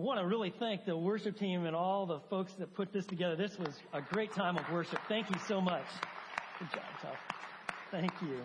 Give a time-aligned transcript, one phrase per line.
[0.00, 3.36] want to really thank the worship team and all the folks that put this together.
[3.36, 4.98] This was a great time of worship.
[5.08, 5.84] Thank you so much.
[6.58, 7.18] Good job, Tough.
[7.90, 8.40] Thank you.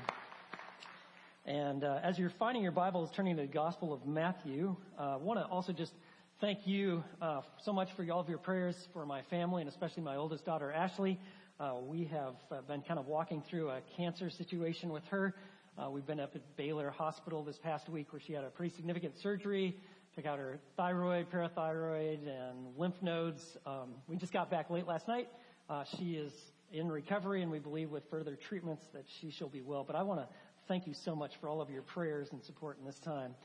[1.46, 5.16] And uh, as you're finding your Bibles, turning to the Gospel of Matthew, uh, I
[5.16, 5.94] want to also just
[6.42, 10.04] thank you uh, so much for all of your prayers for my family and especially
[10.04, 11.18] my oldest daughter, Ashley.
[11.58, 15.34] Uh, we have uh, been kind of walking through a cancer situation with her.
[15.78, 18.76] Uh, we've been up at Baylor Hospital this past week where she had a pretty
[18.76, 19.78] significant surgery
[20.16, 23.58] took out her thyroid, parathyroid, and lymph nodes.
[23.66, 25.28] Um, we just got back late last night.
[25.70, 26.32] Uh, she is
[26.72, 29.84] in recovery, and we believe with further treatments that she shall be well.
[29.84, 30.28] But I want to
[30.70, 33.36] thank you so much for all of your prayers and support in this time.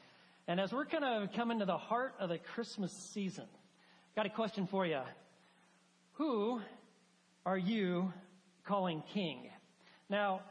[0.47, 3.47] And as we're kind of coming to the heart of the Christmas season,
[4.15, 5.01] got a question for you.
[6.15, 6.61] Who
[7.45, 8.13] are you
[8.65, 9.51] calling king?
[10.09, 10.43] Now,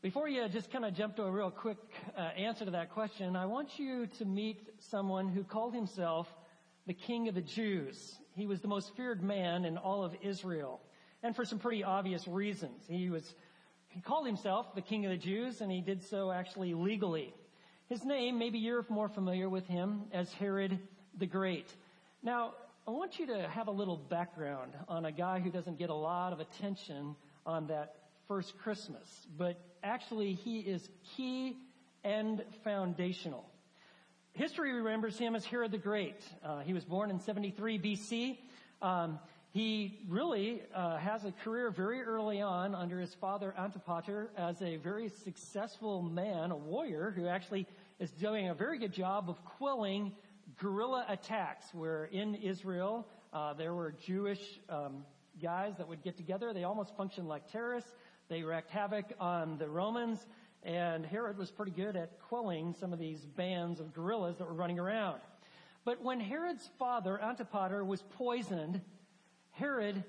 [0.00, 1.78] before you just kind of jump to a real quick
[2.16, 6.28] uh, answer to that question, I want you to meet someone who called himself
[6.86, 8.16] the King of the Jews.
[8.36, 10.80] He was the most feared man in all of Israel,
[11.24, 12.84] and for some pretty obvious reasons.
[12.88, 13.34] He was
[13.88, 17.34] he called himself the King of the Jews, and he did so actually legally.
[17.88, 20.78] His name, maybe you're more familiar with him as Herod
[21.18, 21.74] the Great.
[22.22, 22.52] Now,
[22.86, 25.94] I want you to have a little background on a guy who doesn't get a
[25.94, 27.96] lot of attention on that
[28.28, 31.56] first Christmas, but actually he is key
[32.04, 33.44] and foundational.
[34.34, 36.22] History remembers him as Herod the Great.
[36.44, 38.38] Uh, he was born in 73 BC.
[38.82, 39.18] Um,
[39.50, 44.76] he really uh, has a career very early on under his father Antipater as a
[44.76, 47.66] very successful man, a warrior who actually
[47.98, 50.12] is doing a very good job of quelling
[50.60, 51.66] guerrilla attacks.
[51.72, 55.04] Where in Israel uh, there were Jewish um,
[55.42, 56.52] guys that would get together.
[56.52, 57.90] They almost functioned like terrorists.
[58.28, 60.26] They wreaked havoc on the Romans,
[60.62, 64.54] and Herod was pretty good at quelling some of these bands of guerrillas that were
[64.54, 65.20] running around.
[65.86, 68.82] But when Herod's father, Antipater, was poisoned,
[69.52, 70.04] Herod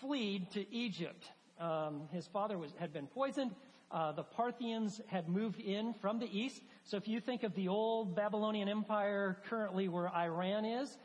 [0.00, 1.30] fled to Egypt.
[1.58, 3.52] Um, his father was, had been poisoned.
[3.90, 6.62] Uh, the Parthians had moved in from the east.
[6.84, 10.98] So if you think of the old Babylonian Empire currently where Iran is,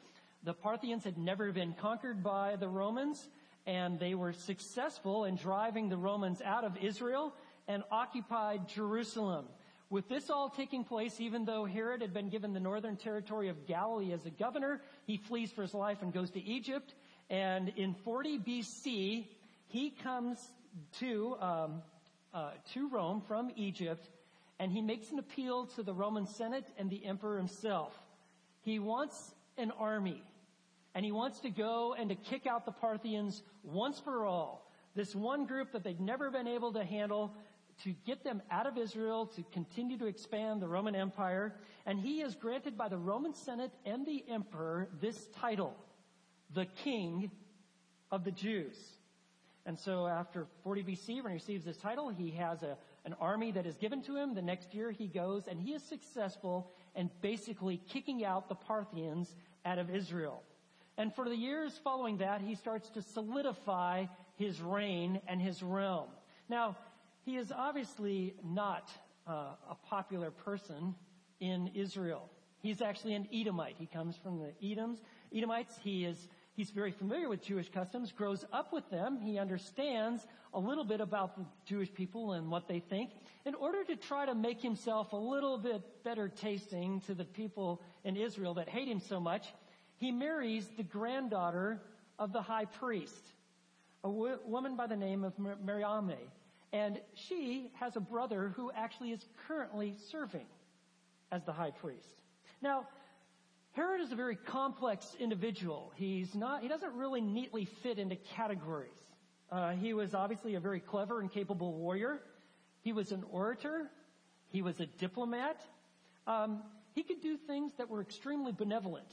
[0.44, 3.30] the Parthians had never been conquered by the Romans
[3.68, 7.34] and they were successful in driving the Romans out of Israel
[7.68, 9.46] and occupied Jerusalem.
[9.90, 13.68] With this all taking place, even though Herod had been given the northern territory of
[13.68, 16.94] Galilee as a governor, he flees for his life and goes to Egypt.
[17.30, 19.26] And in 40 BC,
[19.68, 20.40] he comes
[21.00, 21.82] to um,
[22.34, 24.08] uh, to Rome from Egypt,
[24.60, 27.98] and he makes an appeal to the Roman Senate and the emperor himself.
[28.62, 30.22] He wants an army
[30.98, 34.68] and he wants to go and to kick out the Parthians once for all.
[34.96, 37.36] This one group that they've never been able to handle
[37.84, 41.54] to get them out of Israel to continue to expand the Roman Empire.
[41.86, 45.76] And he is granted by the Roman Senate and the emperor this title,
[46.56, 47.30] the King
[48.10, 48.76] of the Jews.
[49.68, 52.76] And so after 40 BC, when he receives this title, he has a,
[53.06, 54.34] an army that is given to him.
[54.34, 59.36] The next year he goes and he is successful in basically kicking out the Parthians
[59.64, 60.42] out of Israel.
[60.98, 66.08] And for the years following that, he starts to solidify his reign and his realm.
[66.50, 66.76] Now,
[67.24, 68.90] he is obviously not
[69.28, 70.96] uh, a popular person
[71.40, 72.30] in Israel.
[72.62, 73.76] He's actually an Edomite.
[73.78, 74.98] He comes from the Edoms,
[75.34, 75.78] Edomites.
[75.84, 79.20] He is he's very familiar with Jewish customs, grows up with them.
[79.22, 83.12] He understands a little bit about the Jewish people and what they think
[83.46, 87.82] in order to try to make himself a little bit better tasting to the people
[88.04, 89.54] in Israel that hate him so much
[89.98, 91.82] he marries the granddaughter
[92.20, 93.34] of the high priest,
[94.04, 96.18] a w- woman by the name of Mariamne.
[96.74, 100.46] And she has a brother who actually is currently serving
[101.32, 102.22] as the high priest.
[102.62, 102.88] Now,
[103.72, 105.92] Herod is a very complex individual.
[105.96, 108.98] He's not, he doesn't really neatly fit into categories.
[109.52, 112.22] Uh, he was obviously a very clever and capable warrior.
[112.82, 113.90] He was an orator.
[114.50, 115.62] He was a diplomat.
[116.26, 116.64] Um,
[116.96, 119.12] he could do things that were extremely benevolent.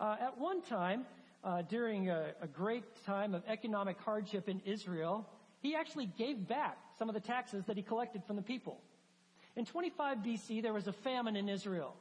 [0.00, 1.04] Uh, at one time,
[1.42, 5.28] uh, during a, a great time of economic hardship in Israel,
[5.60, 8.80] he actually gave back some of the taxes that he collected from the people.
[9.56, 11.96] In 25 BC, there was a famine in Israel.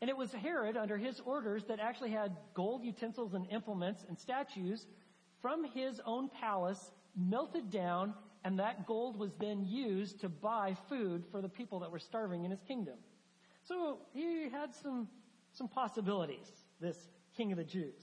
[0.00, 4.18] And it was Herod, under his orders, that actually had gold utensils and implements and
[4.18, 4.86] statues
[5.40, 8.14] from his own palace melted down,
[8.44, 12.44] and that gold was then used to buy food for the people that were starving
[12.44, 12.94] in his kingdom.
[13.64, 15.08] So he had some,
[15.52, 16.50] some possibilities,
[16.80, 16.96] this
[17.38, 18.02] King of the Jews.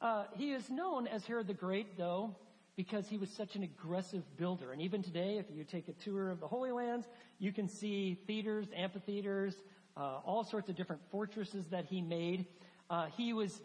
[0.00, 2.34] Uh, he is known as Herod the Great, though,
[2.76, 4.72] because he was such an aggressive builder.
[4.72, 7.06] And even today, if you take a tour of the Holy Lands,
[7.38, 9.54] you can see theaters, amphitheaters,
[9.98, 12.46] uh, all sorts of different fortresses that he made.
[12.88, 13.60] Uh, he was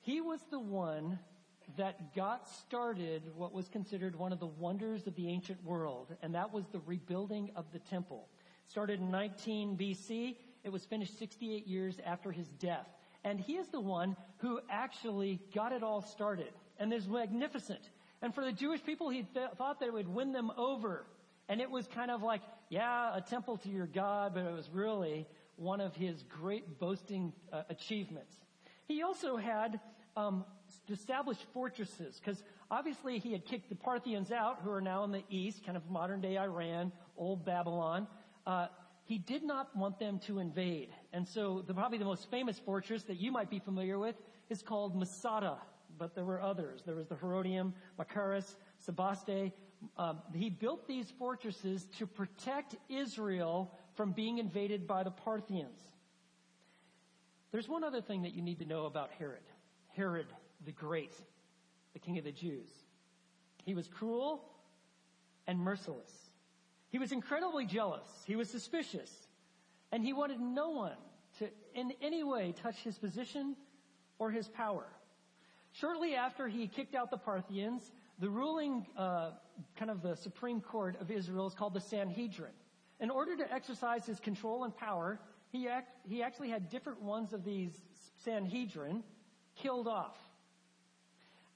[0.00, 1.20] he was the one
[1.76, 6.34] that got started what was considered one of the wonders of the ancient world, and
[6.34, 8.26] that was the rebuilding of the temple.
[8.66, 10.36] Started in 19 BC.
[10.64, 12.88] It was finished 68 years after his death.
[13.24, 16.52] And he is the one who actually got it all started.
[16.78, 17.80] And is magnificent.
[18.22, 21.04] And for the Jewish people, he th- thought that it would win them over.
[21.48, 22.40] And it was kind of like,
[22.70, 25.26] yeah, a temple to your God, but it was really
[25.56, 28.32] one of his great boasting uh, achievements.
[28.88, 29.78] He also had
[30.16, 30.44] um,
[30.88, 35.22] established fortresses because obviously he had kicked the Parthians out, who are now in the
[35.28, 38.06] east, kind of modern day Iran, old Babylon.
[38.46, 38.68] Uh,
[39.04, 40.88] he did not want them to invade.
[41.12, 44.16] And so the, probably the most famous fortress that you might be familiar with
[44.48, 45.58] is called Masada,
[45.98, 46.82] but there were others.
[46.84, 49.52] There was the Herodium, Machaerus, Sebaste.
[49.96, 55.80] Um, he built these fortresses to protect Israel from being invaded by the Parthians.
[57.50, 59.42] There's one other thing that you need to know about Herod.
[59.96, 60.26] Herod
[60.64, 61.14] the Great,
[61.92, 62.68] the king of the Jews.
[63.64, 64.44] He was cruel
[65.46, 66.12] and merciless.
[66.90, 68.06] He was incredibly jealous.
[68.26, 69.10] He was suspicious.
[69.92, 70.96] And he wanted no one
[71.38, 73.56] to in any way touch his position
[74.18, 74.86] or his power.
[75.72, 79.30] Shortly after he kicked out the Parthians, the ruling, uh,
[79.76, 82.52] kind of the Supreme Court of Israel is called the Sanhedrin.
[83.00, 85.20] In order to exercise his control and power,
[85.50, 87.80] he, act, he actually had different ones of these
[88.24, 89.02] Sanhedrin
[89.56, 90.18] killed off.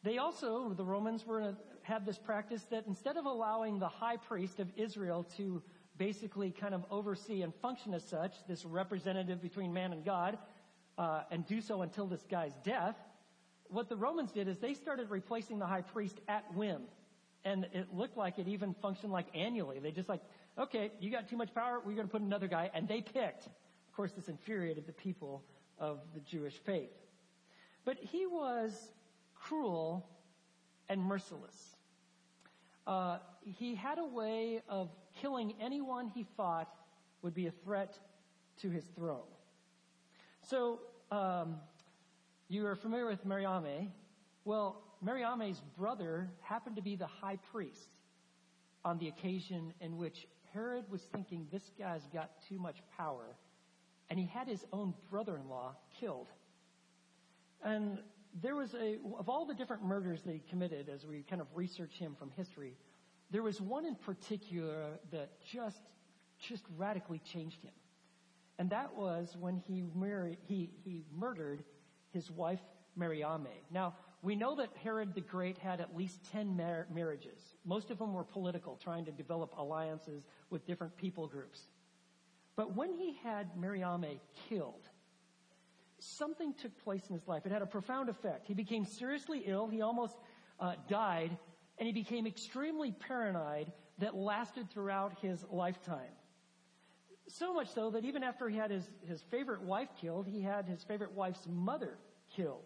[0.02, 4.58] They also, the Romans were, had this practice that instead of allowing the high priest
[4.58, 5.62] of Israel to
[5.96, 10.38] basically kind of oversee and function as such, this representative between man and God,
[10.98, 12.96] uh, and do so until this guy's death,
[13.68, 16.82] what the Romans did is they started replacing the high priest at whim.
[17.44, 19.78] And it looked like it even functioned like annually.
[19.78, 20.22] They just like,
[20.58, 23.46] okay, you got too much power, we're going to put another guy, and they picked.
[23.46, 25.42] Of course, this infuriated the people
[25.78, 26.90] of the Jewish faith.
[27.84, 28.72] But he was
[29.34, 30.08] cruel
[30.88, 31.76] and merciless.
[32.86, 34.90] Uh, he had a way of
[35.20, 36.68] killing anyone he thought
[37.22, 37.98] would be a threat
[38.62, 39.26] to his throne.
[40.48, 40.80] So,
[41.10, 41.56] um,
[42.48, 43.90] you are familiar with Mariamne.
[44.44, 47.88] Well, Mariamne's brother happened to be the high priest
[48.84, 53.36] on the occasion in which Herod was thinking this guy's got too much power,
[54.10, 56.28] and he had his own brother-in-law killed.
[57.64, 57.98] And
[58.42, 61.48] there was a, of all the different murders that he committed as we kind of
[61.54, 62.74] research him from history,
[63.30, 65.80] there was one in particular that just,
[66.38, 67.72] just radically changed him.
[68.58, 71.64] And that was when he married, he, he murdered
[72.12, 72.60] his wife
[72.98, 73.48] Mariame.
[73.70, 77.56] Now, we know that Herod the Great had at least 10 mar- marriages.
[77.64, 81.66] Most of them were political, trying to develop alliances with different people groups.
[82.56, 84.18] But when he had Mariame
[84.48, 84.88] killed,
[85.98, 87.44] something took place in his life.
[87.44, 88.46] It had a profound effect.
[88.46, 89.66] He became seriously ill.
[89.66, 90.16] He almost
[90.60, 91.36] uh, died,
[91.78, 96.12] and he became extremely paranoid that lasted throughout his lifetime.
[97.28, 100.66] So much so that even after he had his, his favorite wife killed, he had
[100.66, 101.96] his favorite wife's mother
[102.36, 102.64] killed.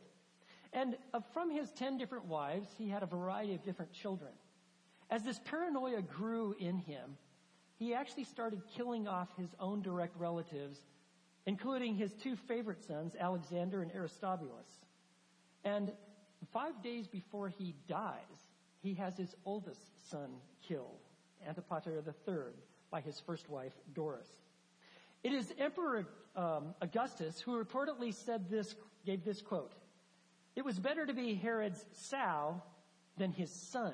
[0.73, 4.33] And uh, from his 10 different wives, he had a variety of different children.
[5.11, 7.17] As this paranoia grew in him,
[7.79, 10.81] he actually started killing off his own direct relatives
[11.49, 14.69] including his two favorite sons, Alexander and Aristobulus.
[15.65, 15.91] And
[16.53, 18.48] five days before he dies,
[18.89, 19.81] he has his oldest
[20.11, 20.31] son
[20.67, 21.01] killed,
[21.47, 22.55] Antipater III,
[22.91, 24.27] by his first wife, Doris.
[25.23, 29.73] It is Emperor um, Augustus who reportedly said this, gave this quote.
[30.57, 32.63] It was better to be Herod's sow
[33.19, 33.93] than his son,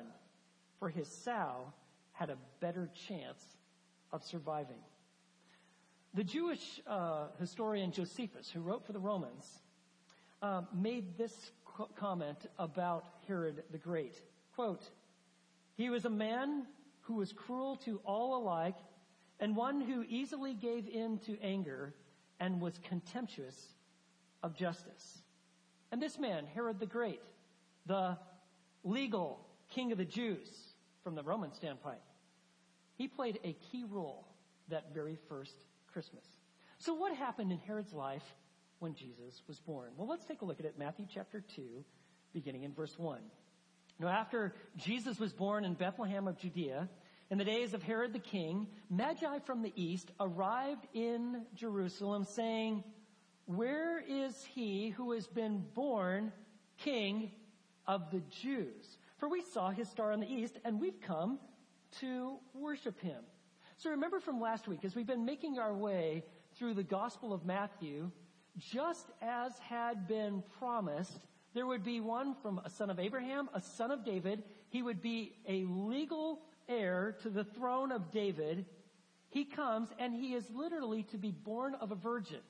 [0.79, 1.73] for his sow
[2.13, 3.43] had a better chance
[4.13, 4.79] of surviving.
[6.13, 9.45] The Jewish uh, historian Josephus, who wrote for the Romans,
[10.41, 14.15] uh, made this qu- comment about Herod the Great.
[14.55, 14.89] Quote,
[15.75, 16.65] he was a man
[17.01, 18.77] who was cruel to all alike
[19.39, 21.93] and one who easily gave in to anger
[22.39, 23.73] and was contemptuous
[24.43, 25.19] of justice.
[25.91, 27.21] And this man, Herod the Great,
[27.85, 28.17] the
[28.83, 30.47] legal king of the Jews
[31.03, 31.99] from the Roman standpoint,
[32.97, 34.25] he played a key role
[34.69, 35.55] that very first
[35.91, 36.25] Christmas.
[36.77, 38.23] So what happened in Herod's life
[38.79, 39.91] when Jesus was born?
[39.97, 40.75] Well, let's take a look at it.
[40.79, 41.83] Matthew chapter 2,
[42.33, 43.19] beginning in verse 1.
[43.99, 46.89] Now, after Jesus was born in Bethlehem of Judea,
[47.31, 52.83] in the days of Herod the king, Magi from the east arrived in Jerusalem saying,
[53.45, 56.33] Where is he who has been born
[56.77, 57.31] king
[57.87, 58.97] of the Jews?
[59.17, 61.39] For we saw his star in the east and we've come
[62.01, 63.23] to worship him.
[63.77, 66.23] So remember from last week, as we've been making our way
[66.57, 68.11] through the Gospel of Matthew,
[68.57, 71.25] just as had been promised,
[71.55, 74.43] there would be one from a son of Abraham, a son of David.
[74.69, 78.65] He would be a legal heir to the throne of David.
[79.29, 82.41] He comes and he is literally to be born of a virgin.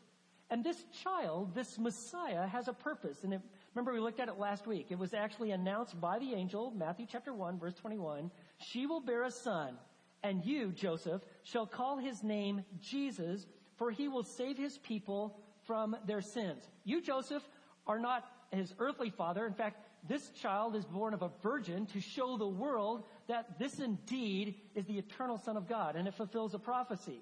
[0.50, 3.24] And this child, this Messiah, has a purpose.
[3.24, 3.40] And
[3.76, 4.88] remember, we looked at it last week.
[4.90, 8.32] It was actually announced by the angel, Matthew chapter 1, verse 21.
[8.58, 9.76] She will bear a son,
[10.24, 13.46] and you, Joseph, shall call his name Jesus,
[13.78, 16.68] for he will save his people from their sins.
[16.84, 17.44] You, Joseph,
[17.88, 19.46] are not his earthly father.
[19.46, 23.80] In fact, this child is born of a virgin to show the world that this
[23.80, 27.22] indeed is the eternal Son of God, and it fulfills a prophecy.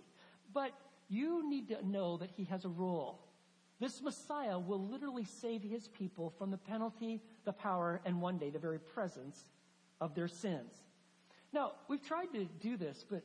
[0.54, 0.72] But
[1.10, 3.20] you need to know that he has a role.
[3.80, 8.50] This Messiah will literally save his people from the penalty, the power, and one day
[8.50, 9.46] the very presence
[10.00, 10.74] of their sins.
[11.52, 13.24] Now, we've tried to do this, but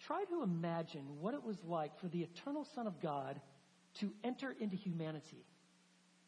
[0.00, 3.40] try to imagine what it was like for the eternal Son of God
[4.00, 5.44] to enter into humanity,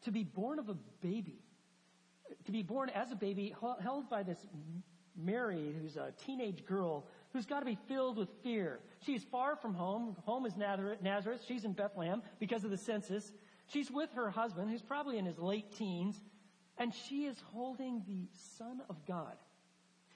[0.03, 1.39] to be born of a baby,
[2.45, 4.45] to be born as a baby, held by this
[5.15, 8.79] Mary, who's a teenage girl, who's got to be filled with fear.
[9.05, 10.15] She's far from home.
[10.25, 11.43] Home is Nazareth.
[11.47, 13.31] She's in Bethlehem because of the census.
[13.67, 16.21] She's with her husband, who's probably in his late teens,
[16.77, 18.27] and she is holding the
[18.57, 19.33] Son of God.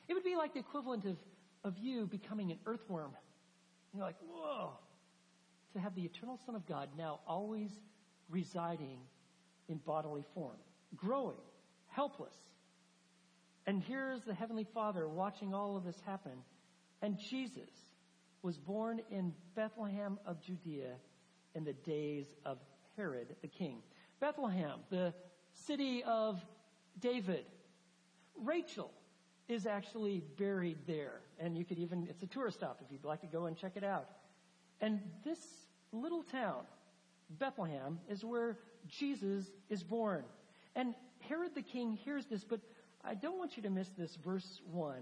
[0.07, 1.17] It would be like the equivalent of,
[1.63, 3.11] of you becoming an earthworm.
[3.93, 4.71] You're like, whoa.
[5.73, 7.71] To have the eternal Son of God now always
[8.29, 8.99] residing
[9.71, 10.57] in bodily form,
[10.95, 11.37] growing,
[11.87, 12.35] helpless.
[13.65, 16.33] And here's the Heavenly Father watching all of this happen.
[17.01, 17.69] And Jesus
[18.41, 20.93] was born in Bethlehem of Judea
[21.55, 22.57] in the days of
[22.97, 23.77] Herod the king.
[24.19, 25.13] Bethlehem, the
[25.53, 26.39] city of
[26.99, 27.45] David.
[28.35, 28.91] Rachel
[29.47, 31.21] is actually buried there.
[31.39, 33.73] And you could even, it's a tourist stop if you'd like to go and check
[33.75, 34.09] it out.
[34.79, 35.39] And this
[35.91, 36.63] little town,
[37.29, 38.57] Bethlehem, is where
[38.87, 40.23] Jesus is born.
[40.75, 40.95] And
[41.27, 42.59] Herod the king hears this, but
[43.03, 44.95] I don't want you to miss this verse 1.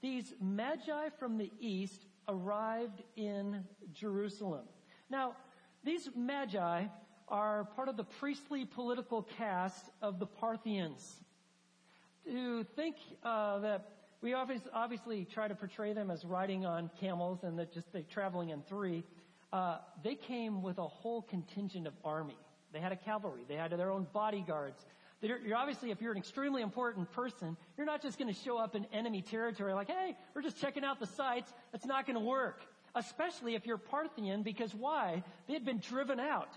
[0.00, 4.64] These magi from the east arrived in Jerusalem.
[5.10, 5.34] Now,
[5.84, 6.84] these magi
[7.28, 11.16] are part of the priestly political caste of the Parthians.
[12.26, 17.58] To think uh, that we obviously try to portray them as riding on camels and
[17.58, 19.04] that just they traveling in three.
[19.52, 22.36] Uh, they came with a whole contingent of army.
[22.72, 23.42] They had a cavalry.
[23.48, 24.84] They had their own bodyguards.
[25.20, 28.56] You're, you're obviously, if you're an extremely important person, you're not just going to show
[28.56, 31.52] up in enemy territory like, hey, we're just checking out the sites.
[31.72, 32.60] That's not going to work.
[32.94, 35.22] Especially if you're Parthian, because why?
[35.46, 36.56] They had been driven out.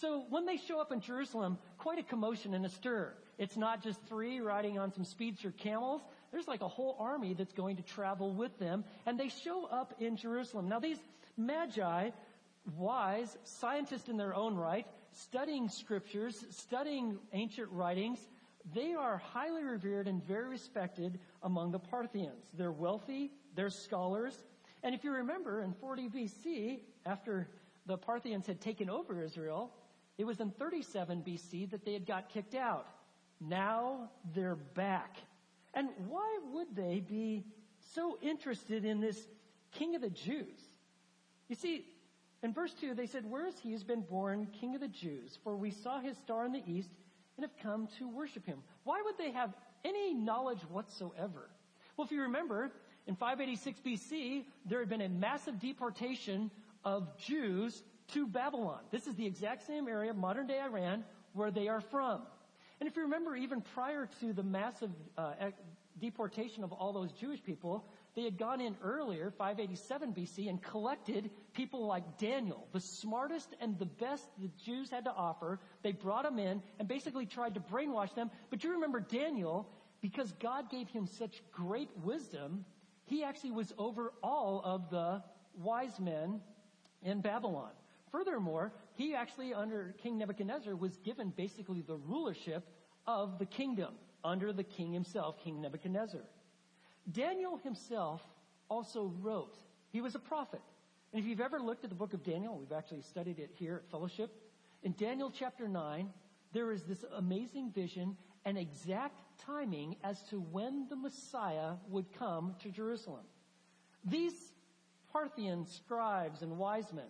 [0.00, 3.14] So when they show up in Jerusalem, quite a commotion and a stir.
[3.38, 6.02] It's not just three riding on some speedster camels.
[6.30, 9.94] There's like a whole army that's going to travel with them, and they show up
[10.00, 10.68] in Jerusalem.
[10.68, 10.98] Now these
[11.36, 12.10] magi,
[12.76, 18.18] wise, scientists in their own right, studying scriptures, studying ancient writings,
[18.72, 22.44] they are highly revered and very respected among the Parthians.
[22.56, 24.44] They're wealthy, they're scholars,
[24.84, 27.48] and if you remember in 40 BC, after
[27.86, 29.72] the Parthians had taken over Israel,
[30.18, 32.86] it was in 37 BC that they had got kicked out.
[33.40, 35.16] Now they're back.
[35.72, 37.44] And why would they be
[37.94, 39.26] so interested in this
[39.72, 40.60] king of the Jews?
[41.48, 41.86] You see,
[42.44, 45.38] in verse 2, they said, Where is he who's been born king of the Jews?
[45.42, 46.90] For we saw his star in the east
[47.36, 48.58] and have come to worship him.
[48.84, 51.48] Why would they have any knowledge whatsoever?
[51.96, 52.70] Well, if you remember,
[53.06, 56.50] in 586 BC, there had been a massive deportation
[56.84, 58.80] of Jews to Babylon.
[58.90, 62.22] This is the exact same area, modern day Iran, where they are from.
[62.80, 65.32] And if you remember, even prior to the massive uh,
[66.00, 71.30] deportation of all those Jewish people, they had gone in earlier, 587 BC, and collected
[71.52, 75.58] people like Daniel, the smartest and the best the Jews had to offer.
[75.82, 78.30] They brought them in and basically tried to brainwash them.
[78.50, 79.68] But you remember Daniel,
[80.00, 82.64] because God gave him such great wisdom,
[83.06, 85.22] he actually was over all of the
[85.56, 86.40] wise men
[87.02, 87.70] in Babylon.
[88.12, 92.64] Furthermore, he actually, under King Nebuchadnezzar, was given basically the rulership
[93.08, 96.22] of the kingdom under the king himself, King Nebuchadnezzar.
[97.10, 98.22] Daniel himself
[98.68, 99.56] also wrote.
[99.90, 100.62] He was a prophet.
[101.12, 103.76] And if you've ever looked at the book of Daniel, we've actually studied it here
[103.76, 104.30] at Fellowship.
[104.82, 106.10] In Daniel chapter 9,
[106.52, 112.54] there is this amazing vision and exact timing as to when the Messiah would come
[112.62, 113.24] to Jerusalem.
[114.04, 114.34] These
[115.12, 117.04] Parthian scribes and wise men,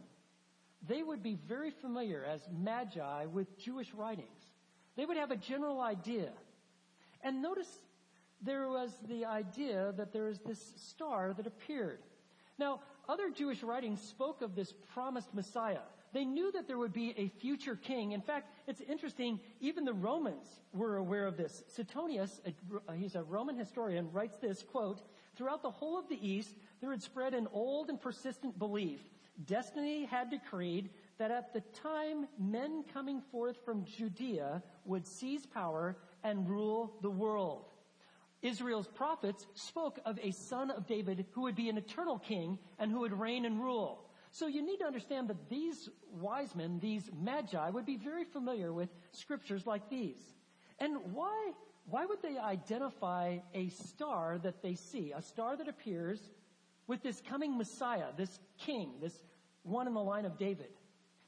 [0.86, 4.28] they would be very familiar as magi with Jewish writings.
[4.96, 6.30] They would have a general idea.
[7.22, 7.78] And notice
[8.44, 12.00] there was the idea that there is this star that appeared.
[12.58, 15.80] Now, other Jewish writings spoke of this promised Messiah.
[16.12, 18.12] They knew that there would be a future king.
[18.12, 21.64] In fact, it's interesting, even the Romans were aware of this.
[21.66, 22.54] Suetonius, a,
[22.88, 25.02] uh, he's a Roman historian, writes this, quote,
[25.36, 29.00] Throughout the whole of the East, there had spread an old and persistent belief.
[29.46, 35.96] Destiny had decreed that at the time men coming forth from Judea would seize power
[36.22, 37.74] and rule the world.
[38.44, 42.92] Israel's prophets spoke of a son of David who would be an eternal king and
[42.92, 44.04] who would reign and rule.
[44.32, 48.72] So you need to understand that these wise men, these magi, would be very familiar
[48.72, 50.20] with scriptures like these.
[50.78, 51.52] And why,
[51.86, 56.20] why would they identify a star that they see, a star that appears
[56.86, 59.18] with this coming Messiah, this king, this
[59.62, 60.68] one in the line of David?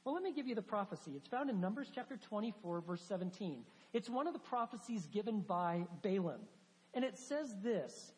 [0.03, 1.13] Well, let me give you the prophecy.
[1.15, 3.63] It's found in Numbers chapter 24, verse 17.
[3.93, 6.41] It's one of the prophecies given by Balaam.
[6.97, 8.11] And it says this,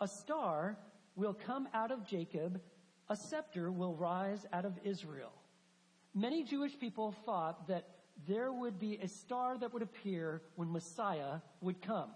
[0.00, 0.76] a star
[1.16, 2.60] will come out of Jacob
[3.08, 5.32] a scepter will rise out of Israel.
[6.14, 7.88] Many Jewish people thought that
[8.26, 12.10] there would be a star that would appear when Messiah would come.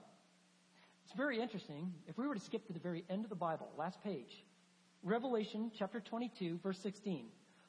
[1.06, 1.92] It's very interesting.
[2.06, 4.44] If we were to skip to the very end of the Bible, last page,
[5.02, 7.26] Revelation chapter 22, verse 16,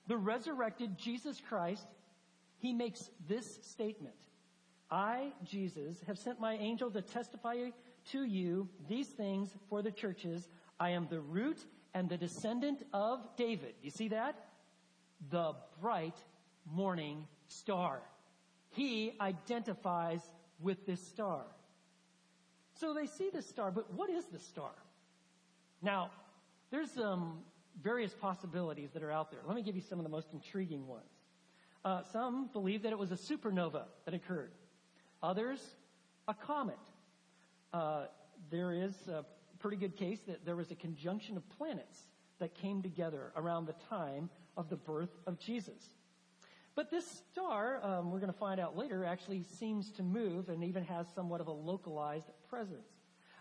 [0.08, 1.88] the resurrected Jesus Christ,
[2.58, 4.16] he makes this statement.
[4.92, 7.54] I, Jesus, have sent my angel to testify
[8.12, 10.48] to you these things for the churches.
[10.80, 13.76] I am the root and the descendant of David.
[13.82, 14.36] You see that?
[15.30, 16.18] The bright
[16.72, 18.02] morning star.
[18.72, 20.22] He identifies
[20.60, 21.44] with this star.
[22.80, 24.72] So they see this star, but what is the star?
[25.82, 26.10] Now,
[26.72, 27.40] there's um,
[27.82, 29.42] various possibilities that are out there.
[29.46, 31.04] Let me give you some of the most intriguing ones.
[31.86, 34.52] Uh, some believe that it was a supernova that occurred.
[35.22, 35.60] Others,
[36.28, 36.80] a comet.
[37.74, 38.06] Uh,
[38.52, 39.26] there is a
[39.60, 42.04] pretty good case that there was a conjunction of planets
[42.40, 45.90] that came together around the time of the birth of Jesus.
[46.76, 50.64] But this star, um, we're going to find out later, actually seems to move and
[50.64, 52.88] even has somewhat of a localized presence.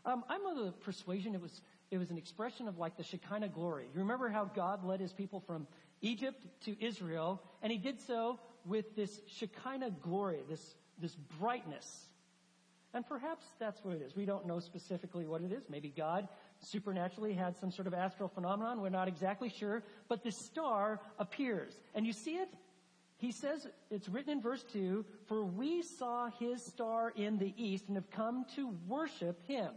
[0.05, 3.49] Um, I'm of the persuasion it was it was an expression of like the Shekinah
[3.49, 3.85] glory.
[3.93, 5.67] You remember how God led His people from
[6.01, 12.07] Egypt to Israel, and He did so with this Shekinah glory, this this brightness
[12.95, 14.15] and perhaps that's what it is.
[14.15, 15.65] We don't know specifically what it is.
[15.71, 16.29] Maybe God
[16.61, 18.83] supernaturally had some sort of astral phenomenon.
[18.83, 19.83] We're not exactly sure.
[20.09, 21.73] But the star appears.
[21.95, 22.49] And you see it?
[23.17, 27.85] He says, it's written in verse 2, For we saw his star in the east
[27.87, 29.71] and have come to worship him.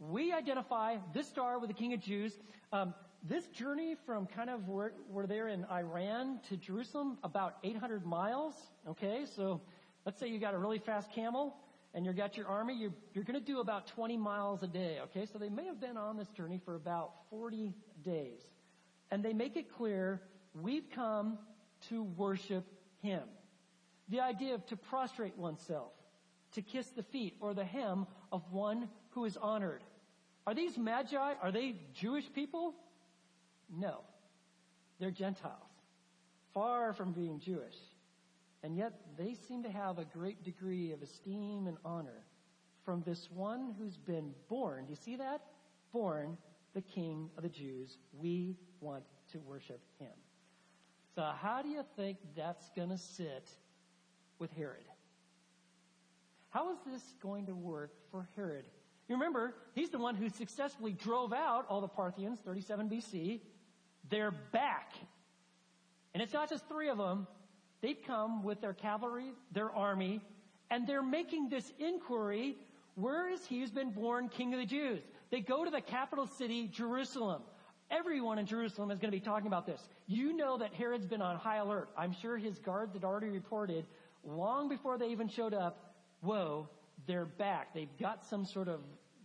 [0.00, 2.38] We identify this star with the King of Jews.
[2.72, 8.06] Um, this journey from kind of where we're there in Iran to Jerusalem, about 800
[8.06, 8.54] miles.
[8.88, 9.60] Okay, so
[10.06, 11.54] let's say you got a really fast camel
[11.98, 14.98] and you've got your army, you're, you're going to do about 20 miles a day,
[15.02, 15.26] okay?
[15.26, 18.40] So they may have been on this journey for about 40 days.
[19.10, 20.22] And they make it clear,
[20.54, 21.38] we've come
[21.88, 22.64] to worship
[23.02, 23.24] Him.
[24.10, 25.90] The idea of to prostrate oneself,
[26.52, 29.82] to kiss the feet or the hem of one who is honored.
[30.46, 32.74] Are these magi, are they Jewish people?
[33.76, 34.02] No.
[35.00, 35.56] They're Gentiles.
[36.54, 37.74] Far from being Jewish.
[38.62, 42.24] And yet they seem to have a great degree of esteem and honor
[42.84, 44.84] from this one who's been born.
[44.84, 45.42] Do you see that?
[45.92, 46.36] Born
[46.74, 47.98] the King of the Jews.
[48.12, 50.12] We want to worship him.
[51.14, 53.48] So how do you think that's going to sit
[54.38, 54.84] with Herod?
[56.50, 58.64] How is this going to work for Herod?
[59.08, 63.40] You remember, he's the one who successfully drove out all the Parthians, 37 BC.
[64.08, 64.92] They're back.
[66.14, 67.26] And it's not just three of them,
[67.80, 70.20] They've come with their cavalry, their army,
[70.70, 72.56] and they're making this inquiry,
[72.96, 75.00] where is he who's been born king of the Jews?
[75.30, 77.42] They go to the capital city, Jerusalem.
[77.90, 79.88] Everyone in Jerusalem is going to be talking about this.
[80.06, 81.88] You know that Herod's been on high alert.
[81.96, 83.86] I'm sure his guards had already reported
[84.24, 86.68] long before they even showed up, whoa,
[87.06, 87.72] they're back.
[87.72, 88.80] They've got some sort of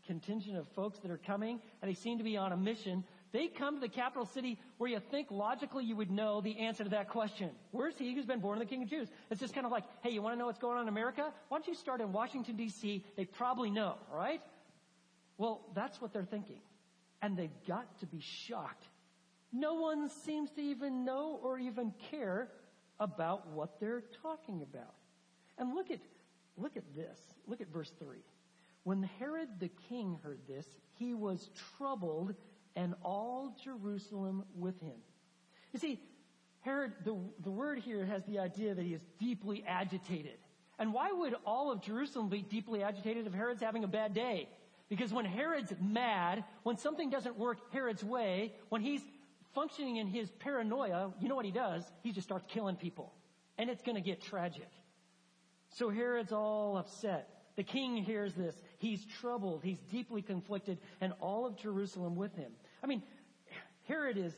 [0.05, 3.47] contingent of folks that are coming, and they seem to be on a mission they
[3.47, 6.91] come to the capital city where you think logically you would know the answer to
[6.91, 7.49] that question.
[7.71, 9.09] Where's he who's been born the King of Jews?
[9.31, 11.33] It's just kind of like, hey, you want to know what's going on in America?
[11.49, 13.03] Why don't you start in Washington, D.C.?
[13.17, 14.39] They probably know, right?
[15.39, 16.61] Well, that's what they're thinking.
[17.23, 18.85] And they've got to be shocked.
[19.51, 22.49] No one seems to even know or even care
[22.99, 24.93] about what they're talking about.
[25.57, 25.99] And look at,
[26.55, 27.19] look at this.
[27.47, 28.17] Look at verse 3.
[28.83, 30.67] When Herod the king heard this,
[30.99, 32.35] he was troubled
[32.75, 34.95] and all Jerusalem with him.
[35.73, 35.99] You see,
[36.61, 40.37] Herod, the, the word here has the idea that he is deeply agitated.
[40.79, 44.49] And why would all of Jerusalem be deeply agitated if Herod's having a bad day?
[44.89, 49.01] Because when Herod's mad, when something doesn't work Herod's way, when he's
[49.53, 51.83] functioning in his paranoia, you know what he does?
[52.01, 53.13] He just starts killing people.
[53.57, 54.69] And it's going to get tragic.
[55.69, 57.29] So Herod's all upset.
[57.55, 58.55] The king hears this.
[58.79, 59.61] He's troubled.
[59.63, 62.51] He's deeply conflicted and all of Jerusalem with him.
[62.83, 63.01] I mean,
[63.87, 64.33] Herod is,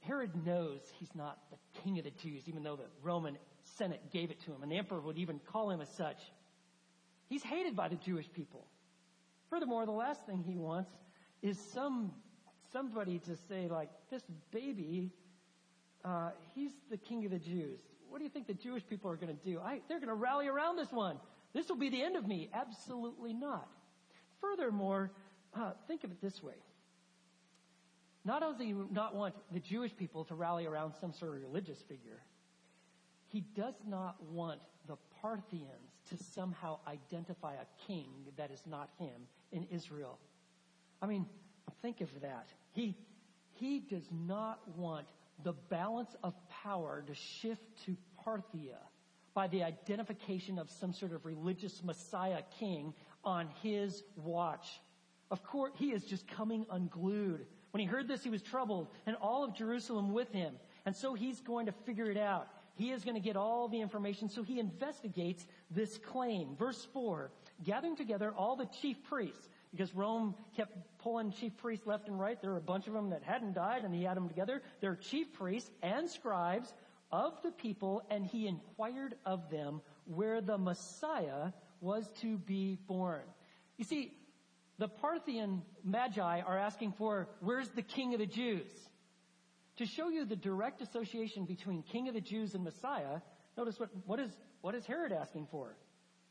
[0.00, 3.38] Herod knows he's not the king of the Jews, even though the Roman
[3.78, 6.18] Senate gave it to him and the emperor would even call him as such.
[7.28, 8.66] He's hated by the Jewish people.
[9.48, 10.90] Furthermore, the last thing he wants
[11.42, 12.12] is some,
[12.72, 15.10] somebody to say like, this baby,
[16.04, 17.80] uh, he's the king of the Jews.
[18.08, 19.60] What do you think the Jewish people are going to do?
[19.60, 21.16] I, they're going to rally around this one.
[21.52, 22.50] This will be the end of me.
[22.52, 23.68] Absolutely not.
[24.40, 25.12] Furthermore,
[25.54, 26.54] uh, think of it this way.
[28.24, 31.42] Not only does he not want the Jewish people to rally around some sort of
[31.42, 32.22] religious figure,
[33.28, 39.28] he does not want the Parthians to somehow identify a king that is not him
[39.52, 40.18] in Israel.
[41.00, 41.26] I mean,
[41.82, 42.48] think of that.
[42.72, 42.96] He,
[43.52, 45.06] he does not want
[45.44, 48.78] the balance of power to shift to Parthia
[49.32, 52.92] by the identification of some sort of religious Messiah king
[53.24, 54.80] on his watch.
[55.30, 57.46] Of course, he is just coming unglued.
[57.72, 60.54] When he heard this, he was troubled, and all of Jerusalem with him.
[60.86, 62.48] And so he's going to figure it out.
[62.74, 66.56] He is going to get all the information, so he investigates this claim.
[66.56, 67.30] Verse 4
[67.62, 72.40] gathering together all the chief priests, because Rome kept pulling chief priests left and right.
[72.40, 74.62] There were a bunch of them that hadn't died, and he had them together.
[74.80, 76.72] They're chief priests and scribes
[77.12, 83.22] of the people, and he inquired of them where the Messiah was to be born.
[83.76, 84.12] You see,
[84.80, 88.66] the Parthian magi are asking for, where's the king of the Jews?
[89.76, 93.20] To show you the direct association between king of the Jews and Messiah,
[93.58, 94.30] notice what, what is,
[94.62, 95.76] what is Herod asking for?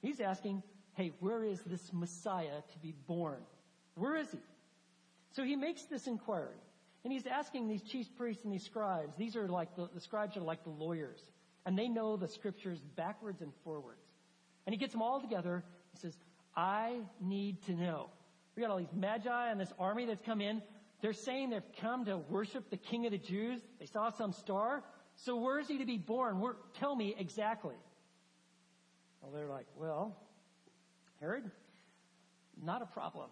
[0.02, 3.38] He's asking, hey, where is this Messiah to be born?
[3.94, 4.40] Where is he?
[5.36, 6.58] So he makes this inquiry.
[7.04, 9.16] And he's asking these chief priests and these scribes.
[9.16, 11.22] These are like the, the scribes are like the lawyers.
[11.68, 14.02] And they know the scriptures backwards and forwards.
[14.66, 15.64] And he gets them all together.
[15.92, 16.18] He says,
[16.56, 18.10] I need to know.
[18.60, 20.62] We got all these magi and this army that's come in.
[21.00, 23.62] They're saying they've come to worship the king of the Jews.
[23.80, 24.84] They saw some star.
[25.16, 26.42] So where is he to be born?
[26.42, 27.76] Where, tell me exactly.
[29.22, 30.18] Well, they're like, well,
[31.22, 31.50] Herod,
[32.62, 33.30] not a problem.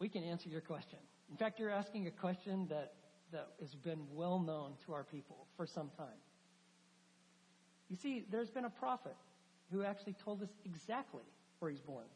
[0.00, 0.98] We can answer your question.
[1.30, 2.94] In fact, you're asking a question that,
[3.30, 6.18] that has been well known to our people for some time.
[7.88, 9.14] You see, there's been a prophet
[9.70, 11.22] who actually told us exactly
[11.60, 12.06] where he's born.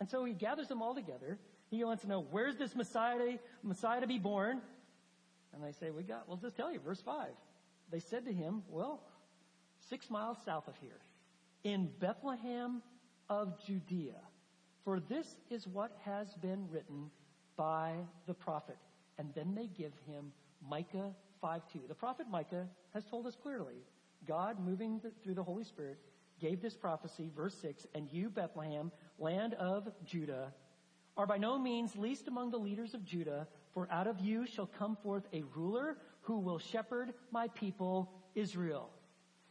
[0.00, 1.38] And so he gathers them all together.
[1.70, 4.60] He wants to know, where's this Messiah to, Messiah to be born?
[5.54, 7.28] And they say, we got, we'll just tell you, verse 5.
[7.90, 9.02] They said to him, well,
[9.88, 11.00] six miles south of here,
[11.64, 12.82] in Bethlehem
[13.28, 14.20] of Judea.
[14.84, 17.10] For this is what has been written
[17.56, 17.92] by
[18.26, 18.78] the prophet.
[19.18, 20.32] And then they give him
[20.66, 21.88] Micah 5:2.
[21.88, 23.84] The prophet Micah has told us clearly,
[24.26, 25.98] God moving through the Holy Spirit
[26.40, 30.52] gave this prophecy, verse 6, and you, Bethlehem, land of Judah,
[31.18, 34.70] are by no means least among the leaders of Judah, for out of you shall
[34.78, 38.88] come forth a ruler who will shepherd my people Israel.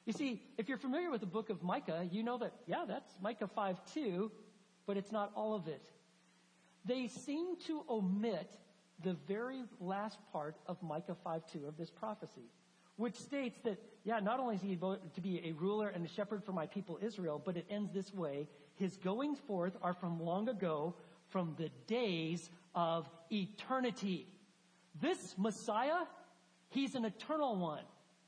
[0.06, 3.14] You see, if you're familiar with the book of Micah, you know that, yeah, that's
[3.22, 4.32] Micah 5 2,
[4.88, 5.86] but it's not all of it
[6.88, 8.50] they seem to omit
[9.04, 12.50] the very last part of Micah 5 2 of this prophecy,
[12.96, 16.44] which states that, yeah, not only is he to be a ruler and a shepherd
[16.44, 20.50] for my people Israel, but it ends this way His goings forth are from long
[20.50, 20.96] ago,
[21.30, 24.28] from the days of eternity.
[25.02, 26.06] This Messiah,
[26.70, 27.84] he's an eternal one.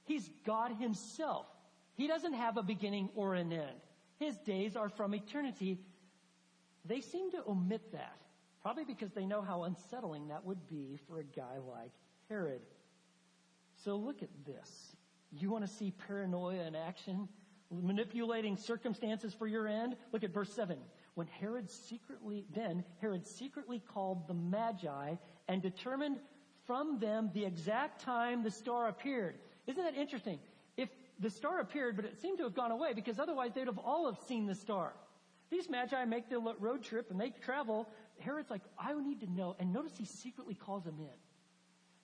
[0.05, 1.45] He's God himself.
[1.95, 3.81] He doesn't have a beginning or an end.
[4.17, 5.79] His days are from eternity.
[6.85, 8.15] They seem to omit that.
[8.61, 11.91] Probably because they know how unsettling that would be for a guy like
[12.27, 12.61] Herod.
[13.83, 14.95] So look at this.
[15.31, 17.29] You want to see paranoia in action?
[17.71, 19.95] Manipulating circumstances for your end?
[20.11, 20.77] Look at verse 7.
[21.19, 25.15] When Herod secretly, then Herod secretly called the Magi
[25.49, 26.15] and determined
[26.65, 29.35] from them the exact time the star appeared.
[29.67, 30.39] Isn't that interesting?
[30.77, 30.87] If
[31.19, 34.05] the star appeared, but it seemed to have gone away because otherwise they'd have all
[34.05, 34.93] have seen the star.
[35.49, 39.57] These magi make the road trip and they travel Herod's like, I need to know.
[39.59, 41.17] And notice he secretly calls them in.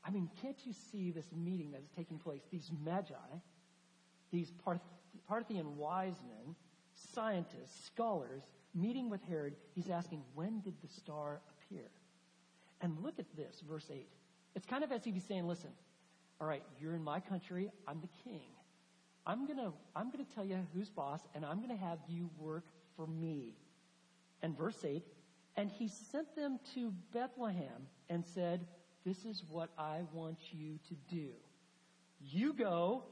[0.04, 2.42] I mean, can't you see this meeting that is taking place?
[2.52, 3.16] These magi,
[4.30, 4.82] these Parth-
[5.26, 6.54] Parthian wise men,
[7.14, 8.44] scientists, scholars,
[8.76, 9.56] meeting with Herod.
[9.74, 11.90] He's asking, when did the star appear?
[12.82, 14.08] And look at this, verse 8.
[14.56, 15.72] It's kind of as if he's saying, listen,
[16.40, 17.72] all right, you're in my country.
[17.88, 18.50] I'm the king.
[19.26, 22.00] I'm going to, I'm going to tell you who's boss, and I'm going to have
[22.08, 23.54] you work for me.
[24.42, 25.04] And verse 8,
[25.58, 28.68] and he sent them to Bethlehem and said,
[29.06, 31.30] This is what I want you to do.
[32.22, 33.04] You go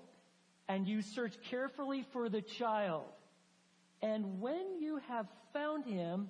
[0.68, 3.06] and you search carefully for the child.
[4.04, 6.28] And when you have found him,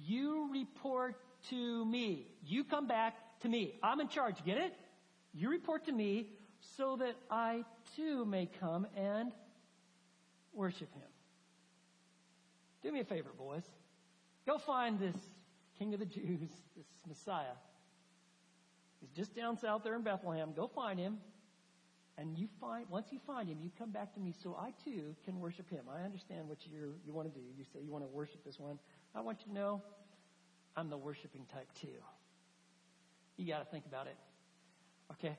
[0.00, 1.16] you report
[1.50, 2.28] to me.
[2.46, 3.74] You come back to me.
[3.82, 4.36] I'm in charge.
[4.44, 4.72] Get it?
[5.34, 6.28] You report to me
[6.76, 7.64] so that I
[7.96, 9.32] too may come and
[10.52, 11.08] worship him.
[12.84, 13.64] Do me a favor, boys.
[14.46, 15.16] Go find this
[15.80, 17.56] King of the Jews, this Messiah.
[19.00, 20.52] He's just down south there in Bethlehem.
[20.54, 21.18] Go find him.
[22.18, 25.14] And you find, once you find him, you come back to me so I too
[25.24, 25.84] can worship him.
[25.94, 27.44] I understand what you you want to do.
[27.58, 28.78] You say you want to worship this one.
[29.14, 29.82] I want you to know
[30.76, 31.88] I'm the worshiping type too.
[33.36, 34.16] You got to think about it.
[35.12, 35.36] Okay?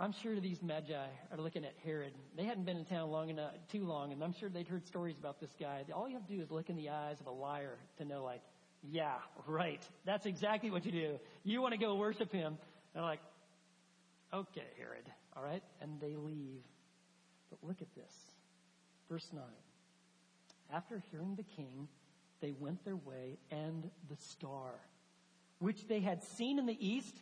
[0.00, 0.94] I'm sure these magi
[1.32, 2.12] are looking at Herod.
[2.36, 5.16] They hadn't been in town long enough, too long, and I'm sure they'd heard stories
[5.18, 5.84] about this guy.
[5.92, 8.22] All you have to do is look in the eyes of a liar to know,
[8.22, 8.42] like,
[8.82, 9.14] yeah,
[9.48, 9.82] right.
[10.04, 11.18] That's exactly what you do.
[11.42, 12.58] You want to go worship him.
[12.94, 13.18] And like,
[14.32, 15.10] okay, Herod.
[15.38, 15.62] All right.
[15.80, 16.62] And they leave.
[17.50, 18.12] But look at this.
[19.08, 19.42] Verse 9.
[20.72, 21.88] After hearing the king,
[22.40, 24.72] they went their way and the star,
[25.60, 27.14] which they had seen in the east,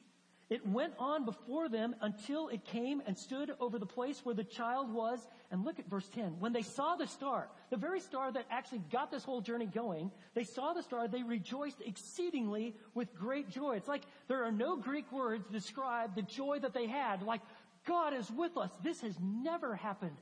[0.49, 4.45] it went on before them until it came and stood over the place where the
[4.45, 5.19] child was.
[5.51, 6.37] And look at verse 10.
[6.39, 10.13] When they saw the star, the very star that actually got this whole journey going,
[10.35, 13.77] they saw the star, they rejoiced exceedingly with great joy.
[13.77, 17.23] It's like there are no Greek words describe the joy that they had.
[17.23, 17.41] Like,
[17.87, 18.71] God is with us.
[18.83, 20.17] This has never happened.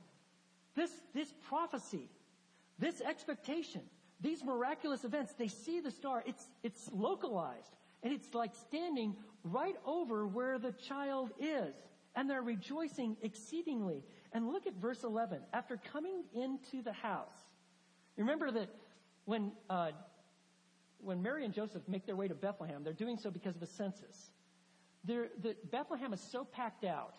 [0.75, 2.09] This, this prophecy,
[2.79, 3.81] this expectation,
[4.21, 6.23] these miraculous events, they see the star.
[6.25, 11.75] It's, it's localized and it's like standing right over where the child is.
[12.15, 14.03] And they're rejoicing exceedingly.
[14.31, 15.39] And look at verse 11.
[15.53, 17.33] After coming into the house,
[18.15, 18.69] remember that
[19.25, 19.91] when, uh,
[21.01, 23.67] when Mary and Joseph make their way to Bethlehem, they're doing so because of a
[23.67, 24.31] census.
[25.03, 27.15] the, Bethlehem is so packed out.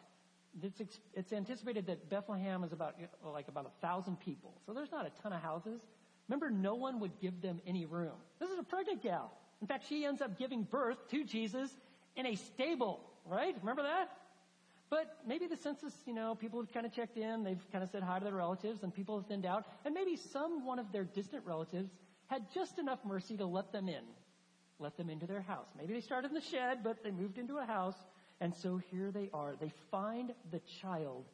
[0.62, 4.54] It's, it's anticipated that Bethlehem is about like about a thousand people.
[4.64, 5.80] So there's not a ton of houses.
[6.28, 8.14] Remember, no one would give them any room.
[8.40, 9.32] This is a pregnant gal.
[9.60, 11.70] In fact, she ends up giving birth to Jesus
[12.16, 13.54] in a stable, right?
[13.60, 14.10] Remember that?
[14.88, 17.90] But maybe the census, you know, people have kind of checked in, they've kind of
[17.90, 20.92] said hi to their relatives, and people have thinned out, and maybe some one of
[20.92, 21.90] their distant relatives
[22.28, 24.04] had just enough mercy to let them in,
[24.78, 25.66] let them into their house.
[25.76, 27.96] Maybe they started in the shed, but they moved into a house,
[28.40, 29.54] and so here they are.
[29.58, 31.24] They find the child.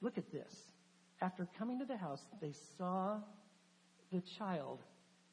[0.00, 0.52] Look at this.
[1.20, 3.18] After coming to the house, they saw
[4.12, 4.80] the child,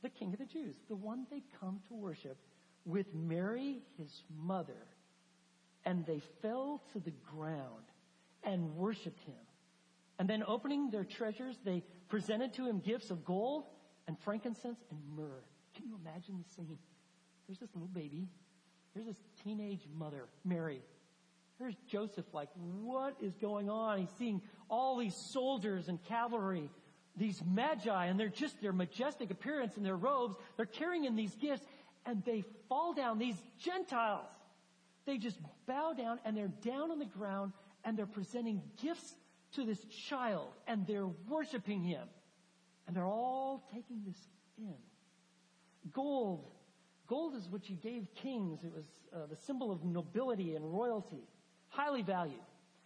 [0.02, 2.38] the king of the Jews, the one they come to worship
[2.86, 4.88] with Mary, his mother,
[5.86, 7.86] and they fell to the ground
[8.44, 9.36] and worshiped him.
[10.20, 13.66] And then opening their treasures, they presented to him gifts of gold
[14.08, 15.44] and frankincense and myrrh.
[15.76, 16.78] Can you imagine the scene?
[17.48, 18.28] There's this little baby.
[18.94, 20.82] There's this teenage mother, Mary.
[21.60, 22.50] There's Joseph, like,
[22.82, 24.00] what is going on?
[24.00, 26.70] He's seeing all these soldiers and cavalry,
[27.16, 30.36] these magi, and they're just their majestic appearance in their robes.
[30.58, 31.66] They're carrying in these gifts,
[32.06, 33.20] and they fall down.
[33.20, 34.26] These Gentiles,
[35.06, 39.16] they just bow down and they're down on the ground and they're presenting gifts
[39.54, 42.08] to this child and they're worshiping him.
[42.88, 44.18] And they're all taking this
[44.58, 44.74] in.
[45.92, 46.46] Gold.
[47.12, 48.64] Gold is what you gave kings.
[48.64, 51.28] It was uh, the symbol of nobility and royalty.
[51.68, 52.40] Highly valued.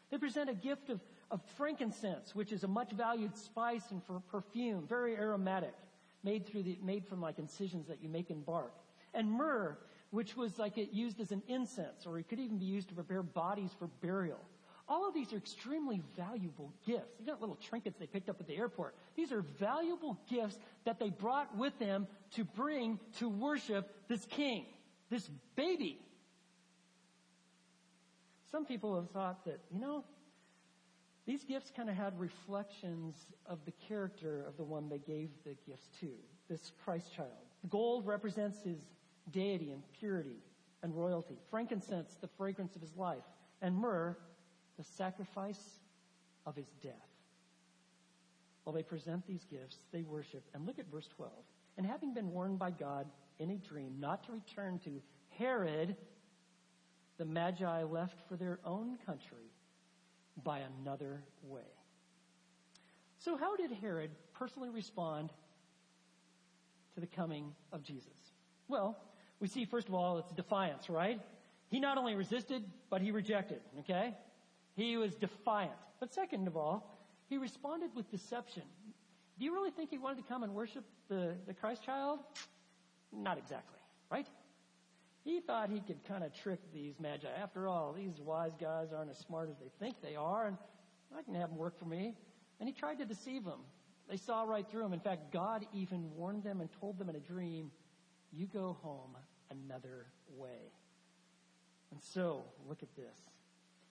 [0.09, 4.19] They present a gift of, of frankincense, which is a much valued spice and for
[4.31, 5.75] perfume, very aromatic,
[6.23, 8.73] made through the, made from like incisions that you make in bark
[9.13, 9.77] and myrrh,
[10.09, 12.95] which was like it used as an incense, or it could even be used to
[12.95, 14.39] prepare bodies for burial.
[14.87, 17.17] All of these are extremely valuable gifts.
[17.17, 18.95] These aren't little trinkets they picked up at the airport.
[19.15, 24.65] These are valuable gifts that they brought with them to bring to worship this king,
[25.09, 25.99] this baby.
[28.51, 30.03] Some people have thought that, you know,
[31.25, 33.15] these gifts kind of had reflections
[33.47, 36.09] of the character of the one they gave the gifts to,
[36.47, 37.31] this Christ child.
[37.69, 38.77] Gold represents his
[39.31, 40.37] deity and purity
[40.83, 41.39] and royalty.
[41.49, 43.23] Frankincense, the fragrance of his life.
[43.63, 44.15] And myrrh,
[44.77, 45.79] the sacrifice
[46.45, 46.93] of his death.
[48.63, 50.43] While they present these gifts, they worship.
[50.53, 51.31] And look at verse 12.
[51.77, 53.07] And having been warned by God
[53.39, 55.01] in a dream not to return to
[55.37, 55.95] Herod,
[57.17, 59.51] the Magi left for their own country
[60.43, 61.61] by another way.
[63.19, 65.31] So, how did Herod personally respond
[66.95, 68.09] to the coming of Jesus?
[68.67, 68.97] Well,
[69.39, 71.19] we see, first of all, it's defiance, right?
[71.69, 74.13] He not only resisted, but he rejected, okay?
[74.75, 75.71] He was defiant.
[75.99, 76.97] But second of all,
[77.29, 78.63] he responded with deception.
[79.37, 82.19] Do you really think he wanted to come and worship the, the Christ child?
[83.11, 83.79] Not exactly,
[84.11, 84.27] right?
[85.23, 87.27] He thought he could kind of trick these magi.
[87.41, 90.57] After all, these wise guys aren't as smart as they think they are, and
[91.17, 92.13] I can have them work for me.
[92.59, 93.59] And he tried to deceive them.
[94.09, 94.93] They saw right through him.
[94.93, 97.71] In fact, God even warned them and told them in a dream,
[98.31, 99.17] you go home
[99.49, 100.05] another
[100.37, 100.71] way.
[101.91, 103.17] And so, look at this.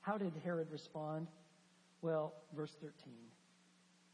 [0.05, 1.29] How did Herod respond?
[2.03, 2.93] Well, verse 13.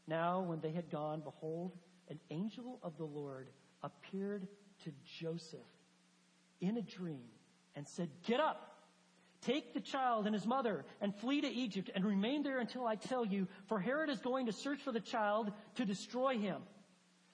[0.07, 1.73] Now, when they had gone, behold,
[2.09, 3.49] an angel of the Lord
[3.83, 4.47] appeared
[4.85, 5.59] to Joseph
[6.61, 7.27] in a dream
[7.75, 8.69] and said, Get up!
[9.41, 12.95] Take the child and his mother and flee to Egypt and remain there until I
[12.95, 16.61] tell you, for Herod is going to search for the child to destroy him.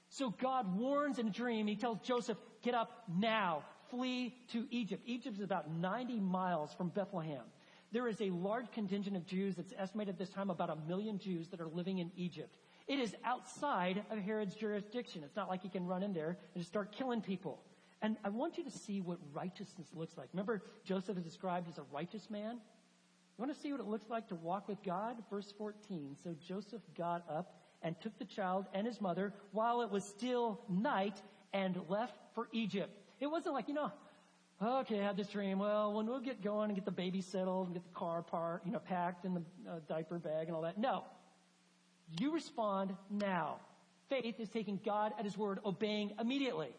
[0.10, 1.68] So God warns in a dream.
[1.68, 5.04] He tells Joseph, get up now, flee to Egypt.
[5.06, 7.44] Egypt is about 90 miles from Bethlehem.
[7.92, 11.20] There is a large contingent of Jews that's estimated at this time about a million
[11.20, 12.58] Jews that are living in Egypt.
[12.88, 15.24] It is outside of Herod's jurisdiction.
[15.24, 17.60] It's not like he can run in there and just start killing people.
[18.02, 20.30] And I want you to see what righteousness looks like.
[20.34, 22.56] Remember, Joseph is described as a righteous man?
[22.56, 25.18] You want to see what it looks like to walk with God?
[25.30, 26.16] Verse 14.
[26.24, 30.62] So Joseph got up and took the child and his mother while it was still
[30.70, 31.22] night
[31.54, 32.98] and left for Egypt.
[33.20, 33.92] It wasn't like, you know,
[34.62, 35.60] okay, I had this dream.
[35.60, 38.64] Well, when we'll get going and get the baby settled and get the car part,
[38.66, 40.78] you know, packed in the uh, diaper bag and all that.
[40.78, 41.04] No.
[42.20, 43.58] You respond now.
[44.10, 46.74] Faith is taking God at his word, obeying immediately.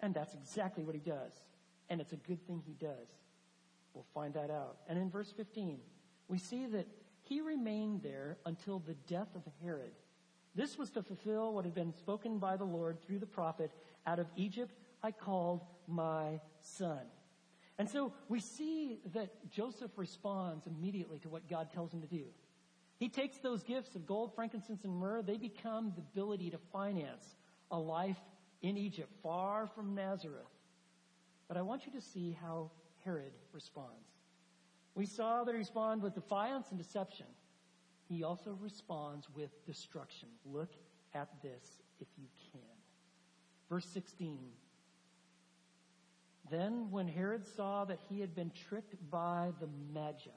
[0.00, 1.32] And that's exactly what he does.
[1.88, 3.08] And it's a good thing he does.
[3.94, 4.76] We'll find that out.
[4.88, 5.78] And in verse 15,
[6.28, 6.86] we see that
[7.22, 9.92] he remained there until the death of Herod.
[10.54, 13.70] This was to fulfill what had been spoken by the Lord through the prophet,
[14.06, 17.00] out of Egypt I called my son.
[17.78, 22.24] And so we see that Joseph responds immediately to what God tells him to do.
[22.98, 25.22] He takes those gifts of gold, frankincense, and myrrh.
[25.22, 27.36] They become the ability to finance
[27.70, 28.18] a life
[28.62, 30.42] in Egypt, far from Nazareth.
[31.46, 32.70] But I want you to see how
[33.04, 33.92] Herod responds.
[34.96, 37.26] We saw that he responded with defiance and deception.
[38.08, 40.28] He also responds with destruction.
[40.44, 40.72] Look
[41.14, 42.60] at this if you can.
[43.70, 44.38] Verse 16.
[46.50, 50.30] Then when Herod saw that he had been tricked by the Magi,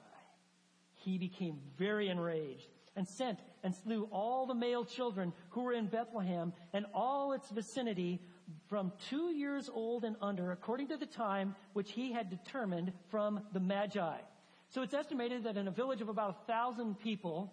[0.94, 5.86] he became very enraged and sent and slew all the male children who were in
[5.86, 8.20] Bethlehem and all its vicinity
[8.68, 13.40] from two years old and under, according to the time which he had determined from
[13.52, 14.18] the Magi.
[14.68, 17.52] So it's estimated that in a village of about a thousand people,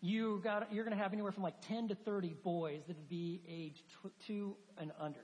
[0.00, 3.08] you got, you're going to have anywhere from like 10 to 30 boys that would
[3.08, 3.82] be age
[4.26, 5.20] two and under.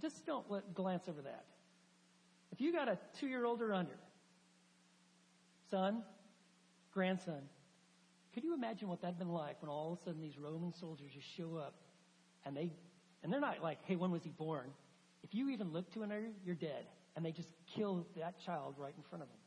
[0.00, 1.44] Just don't let, glance over that.
[2.52, 3.98] If you got a two year old or under,
[5.70, 6.02] son,
[6.92, 7.42] grandson,
[8.34, 11.10] could you imagine what that'd been like when all of a sudden these Roman soldiers
[11.12, 11.74] just show up
[12.44, 12.72] and they,
[13.22, 14.70] and they're not like, hey, when was he born?
[15.22, 16.86] If you even look to another, you're dead.
[17.16, 19.38] And they just kill that child right in front of them.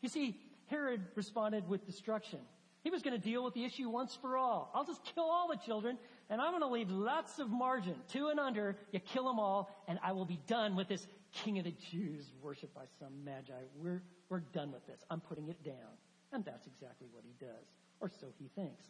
[0.00, 0.36] You see,
[0.66, 2.40] Herod responded with destruction.
[2.82, 4.70] He was going to deal with the issue once for all.
[4.74, 5.98] I'll just kill all the children,
[6.30, 7.94] and I'm going to leave lots of margin.
[8.08, 11.58] Two and under, you kill them all, and I will be done with this king
[11.58, 13.52] of the Jews worshipped by some magi.
[13.76, 15.00] We're, we're done with this.
[15.10, 15.96] I'm putting it down.
[16.32, 17.66] And that's exactly what he does
[18.00, 18.84] or so he thinks.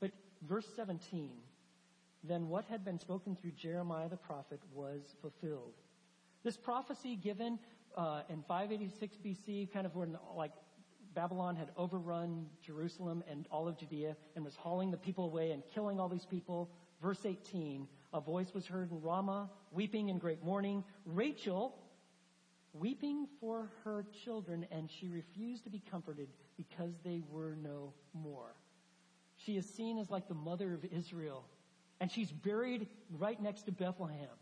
[0.00, 0.10] But
[0.46, 1.30] verse 17,
[2.22, 5.72] then what had been spoken through Jeremiah the prophet was fulfilled.
[6.44, 7.58] This prophecy given
[7.96, 10.52] uh, in 586 BC, kind of when like
[11.20, 15.62] Babylon had overrun Jerusalem and all of Judea and was hauling the people away and
[15.74, 16.70] killing all these people.
[17.02, 20.82] Verse 18, a voice was heard in Ramah, weeping in great mourning.
[21.04, 21.76] Rachel,
[22.72, 28.54] weeping for her children, and she refused to be comforted because they were no more.
[29.36, 31.44] She is seen as like the mother of Israel,
[32.00, 34.38] and she's buried right next to Bethlehem.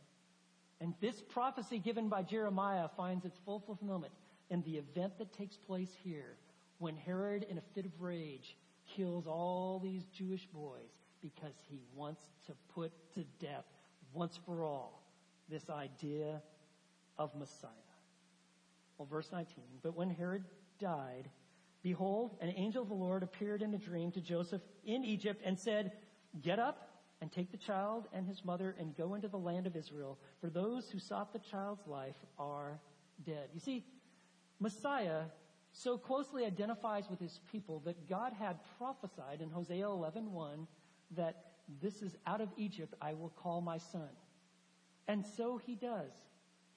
[0.81, 4.12] And this prophecy given by Jeremiah finds its full fulfillment
[4.49, 6.37] in the event that takes place here
[6.79, 8.57] when Herod, in a fit of rage,
[8.97, 13.64] kills all these Jewish boys because he wants to put to death
[14.12, 15.03] once for all
[15.49, 16.41] this idea
[17.19, 17.71] of Messiah.
[18.97, 19.64] Well, verse 19.
[19.83, 20.45] But when Herod
[20.79, 21.29] died,
[21.83, 25.59] behold, an angel of the Lord appeared in a dream to Joseph in Egypt and
[25.59, 25.93] said,
[26.43, 26.89] Get up
[27.20, 30.51] and take the child and his mother and go into the land of Israel, for
[30.51, 32.79] those who sought the child's life are
[33.24, 33.49] dead.
[33.55, 33.85] You see,
[34.61, 35.22] Messiah
[35.79, 40.66] so closely identifies with his people that God had prophesied in Hosea 11:1
[41.12, 44.11] that this is out of Egypt I will call my son.
[45.07, 46.12] And so he does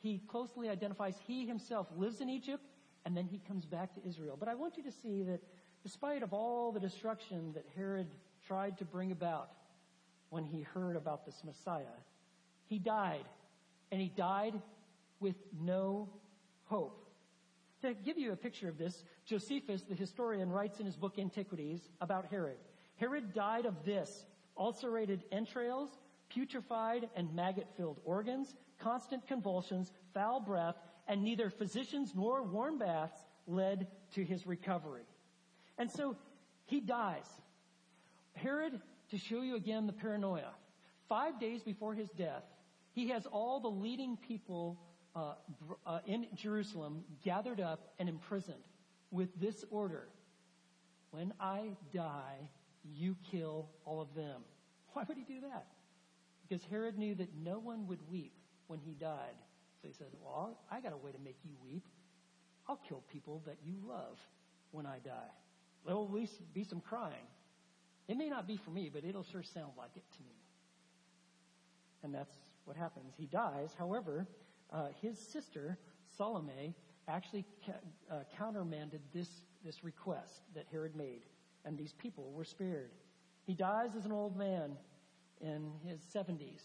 [0.02, 2.64] he closely identifies he himself lives in Egypt
[3.06, 4.36] and then he comes back to Israel.
[4.38, 5.42] But I want you to see that
[5.84, 8.08] despite of all the destruction that Herod
[8.48, 9.52] tried to bring about
[10.30, 11.98] when he heard about this Messiah,
[12.66, 13.26] he died
[13.92, 14.60] and he died
[15.20, 16.10] with no
[16.66, 17.11] hope.
[17.82, 21.90] To give you a picture of this, Josephus, the historian, writes in his book Antiquities
[22.00, 22.58] about Herod.
[22.98, 24.26] Herod died of this,
[24.56, 25.90] ulcerated entrails,
[26.30, 30.76] putrefied and maggot-filled organs, constant convulsions, foul breath,
[31.08, 35.06] and neither physicians nor warm baths led to his recovery.
[35.80, 36.16] And so
[36.66, 37.26] he dies.
[38.34, 38.80] Herod,
[39.10, 40.52] to show you again the paranoia,
[41.10, 42.44] five days before his death,
[42.94, 44.78] he has all the leading people
[45.16, 45.34] uh,
[45.86, 48.64] uh, in Jerusalem gathered up and imprisoned
[49.12, 50.08] with this order.
[51.12, 52.38] When I die,
[52.96, 54.42] you kill all of them.
[54.94, 55.68] Why would he do that?
[56.48, 58.34] Because Herod knew that no one would weep
[58.68, 59.36] when he died.
[59.82, 61.84] So he said, Well, I got a way to make you weep.
[62.68, 64.18] I'll kill people that you love
[64.72, 65.32] when I die.
[65.86, 67.26] There'll at least be some crying.
[68.08, 70.36] It may not be for me, but it'll sure sound like it to me.
[72.04, 72.34] And that's
[72.66, 73.14] what happens.
[73.18, 73.70] He dies.
[73.78, 74.28] However,
[74.72, 75.78] uh, his sister,
[76.18, 76.76] Salome,
[77.08, 77.74] actually ca-
[78.10, 79.30] uh, countermanded this,
[79.66, 81.24] this request that Herod made,
[81.66, 82.92] and these people were spared.
[83.44, 84.72] He dies as an old man
[85.42, 86.62] in his 70s.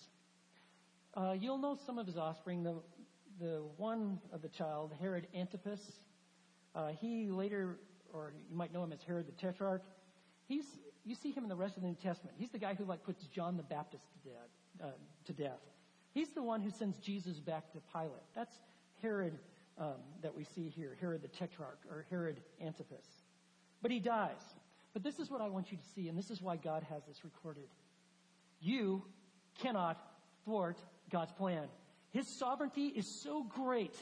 [1.14, 2.62] Uh, you'll know some of his offspring.
[2.62, 2.74] The,
[3.40, 5.80] the one of the child, Herod Antipas,
[6.74, 7.78] uh, he later,
[8.12, 9.82] or you might know him as Herod the Tetrarch.
[10.46, 10.66] He's,
[11.04, 12.36] you see him in the rest of the New Testament.
[12.38, 14.88] He's the guy who like puts John the Baptist to death.
[14.88, 14.90] Uh,
[15.24, 15.60] to death.
[16.16, 18.24] He's the one who sends Jesus back to Pilate.
[18.34, 18.56] That's
[19.02, 19.38] Herod
[19.76, 23.04] um, that we see here, Herod the Tetrarch, or Herod Antipas.
[23.82, 24.40] But he dies.
[24.94, 27.02] But this is what I want you to see, and this is why God has
[27.06, 27.68] this recorded.
[28.62, 29.02] You
[29.58, 29.98] cannot
[30.46, 30.78] thwart
[31.10, 31.68] God's plan.
[32.12, 33.94] His sovereignty is so great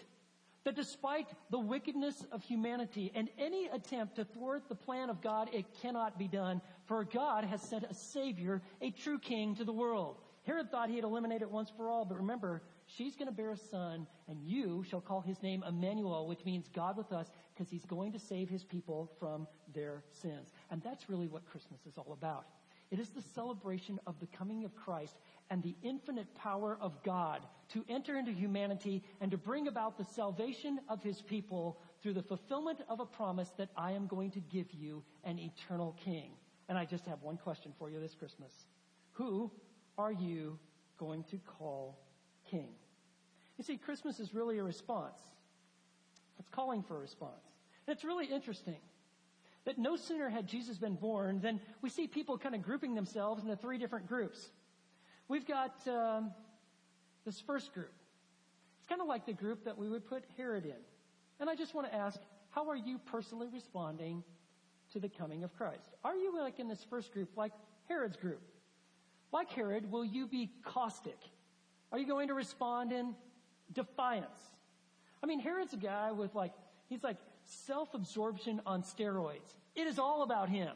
[0.63, 5.51] that despite the wickedness of humanity and any attempt to thwart the plan of God,
[5.53, 6.61] it cannot be done.
[6.87, 10.21] For God has sent a Savior, a true King to the world.
[10.45, 13.51] Herod thought he had eliminated it once for all, but remember, she's going to bear
[13.51, 17.71] a son, and you shall call his name Emmanuel, which means God with us, because
[17.71, 20.51] he's going to save his people from their sins.
[20.71, 22.45] And that's really what Christmas is all about.
[22.91, 25.17] It is the celebration of the coming of Christ
[25.51, 27.41] and the infinite power of God
[27.71, 32.23] to enter into humanity and to bring about the salvation of his people through the
[32.23, 36.33] fulfillment of a promise that I am going to give you an eternal king.
[36.69, 38.53] And I just have one question for you this Christmas.
[39.13, 39.51] Who
[39.99, 40.59] are you
[40.99, 41.99] going to call
[42.51, 42.69] king?
[43.59, 45.19] You see, Christmas is really a response.
[46.39, 47.45] It's calling for a response.
[47.87, 48.79] And it's really interesting
[49.65, 53.43] that no sooner had Jesus been born than we see people kind of grouping themselves
[53.43, 54.51] into three different groups.
[55.29, 56.33] We've got um,
[57.25, 57.93] this first group.
[58.79, 60.77] It's kind of like the group that we would put Herod in.
[61.41, 62.21] And I just want to ask,
[62.51, 64.23] how are you personally responding
[64.93, 65.95] to the coming of Christ?
[66.05, 67.53] Are you like in this first group, like
[67.89, 68.43] Herod's group?
[69.33, 71.19] Like Herod, will you be caustic?
[71.93, 73.15] Are you going to respond in
[73.73, 74.41] defiance?
[75.23, 76.53] I mean, Herod's a guy with like,
[76.89, 77.17] he's like
[77.67, 79.55] self-absorption on steroids.
[79.75, 80.73] It is all about him.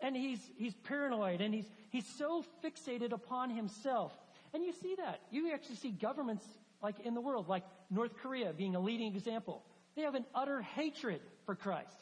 [0.00, 4.12] And he's, he's paranoid and he's, he's so fixated upon himself.
[4.52, 5.20] And you see that.
[5.30, 6.44] You actually see governments
[6.82, 9.62] like in the world, like North Korea being a leading example.
[9.94, 11.96] They have an utter hatred for Christ.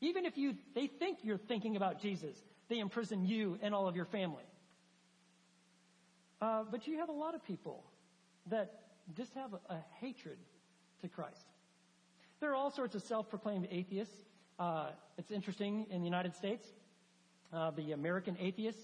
[0.00, 2.36] Even if you, they think you're thinking about Jesus,
[2.68, 4.44] they imprison you and all of your family.
[6.40, 7.84] Uh, but you have a lot of people
[8.46, 8.80] that
[9.16, 10.38] just have a, a hatred
[11.02, 11.46] to Christ.
[12.40, 14.14] There are all sorts of self-proclaimed atheists.
[14.58, 16.66] Uh, it's interesting in the United States,
[17.52, 18.82] uh, the American atheists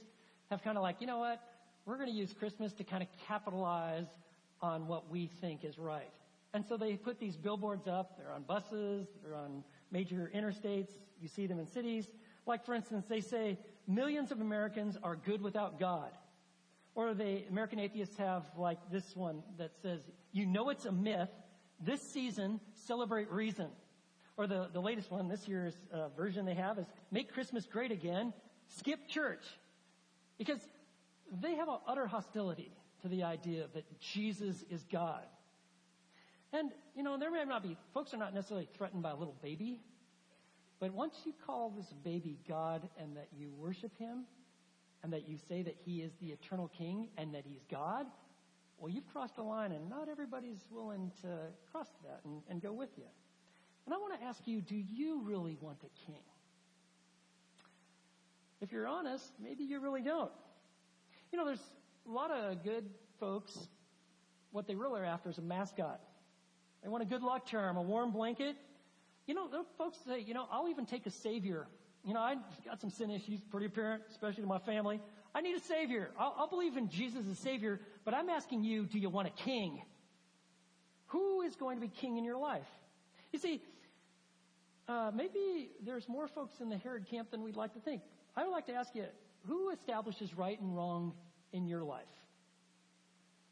[0.50, 1.40] have kind of like, you know what?
[1.86, 4.06] We're going to use Christmas to kind of capitalize
[4.62, 6.10] on what we think is right.
[6.54, 8.16] And so they put these billboards up.
[8.16, 9.08] They're on buses.
[9.22, 10.92] They're on major interstates.
[11.20, 12.08] You see them in cities.
[12.46, 16.10] Like, for instance, they say millions of Americans are good without God.
[16.94, 20.00] Or the American atheists have like this one that says,
[20.32, 21.30] you know it's a myth.
[21.80, 23.68] This season, celebrate reason.
[24.36, 27.90] Or the, the latest one, this year's uh, version they have is, make Christmas great
[27.92, 28.32] again.
[28.68, 29.44] Skip church.
[30.38, 30.60] Because
[31.40, 32.72] they have an utter hostility
[33.02, 35.24] to the idea that Jesus is God.
[36.52, 39.36] And, you know, there may not be, folks are not necessarily threatened by a little
[39.42, 39.80] baby,
[40.78, 44.24] but once you call this baby God and that you worship him,
[45.04, 48.06] and that you say that he is the eternal king and that he's God,
[48.78, 51.28] well, you've crossed a line and not everybody's willing to
[51.70, 53.04] cross that and, and go with you.
[53.84, 56.22] And I want to ask you, do you really want a king?
[58.62, 60.32] If you're honest, maybe you really don't.
[61.30, 61.62] You know, there's
[62.08, 62.88] a lot of good
[63.20, 63.58] folks,
[64.52, 66.00] what they really are after is a mascot.
[66.82, 68.56] They want a good luck charm, a warm blanket.
[69.26, 71.66] You know, are folks say, you know, I'll even take a savior
[72.04, 75.00] you know, I got some sin issues, pretty apparent, especially to my family.
[75.34, 76.10] I need a savior.
[76.18, 79.30] I'll, I'll believe in Jesus as savior, but I'm asking you, do you want a
[79.30, 79.82] king?
[81.08, 82.66] Who is going to be king in your life?
[83.32, 83.62] You see,
[84.86, 88.02] uh, maybe there's more folks in the Herod camp than we'd like to think.
[88.36, 89.06] I would like to ask you,
[89.46, 91.12] who establishes right and wrong
[91.52, 92.04] in your life?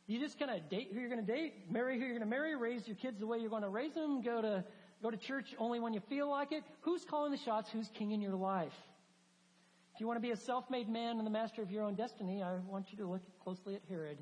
[0.07, 2.27] You just kind of date who you're going to date, marry who you're going to
[2.27, 4.65] marry, raise your kids the way you're going to raise them, go to
[5.03, 6.63] go to church only when you feel like it.
[6.83, 7.69] Who's calling the shots?
[7.71, 8.73] Who's king in your life?
[9.95, 12.43] If you want to be a self-made man and the master of your own destiny,
[12.43, 14.19] I want you to look closely at Herod.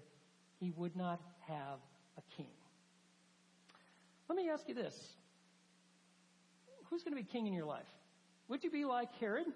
[0.58, 1.78] He would not have
[2.18, 2.48] a king.
[4.28, 4.96] Let me ask you this.
[6.84, 7.86] Who's going to be king in your life?
[8.48, 9.46] Would you be like Herod?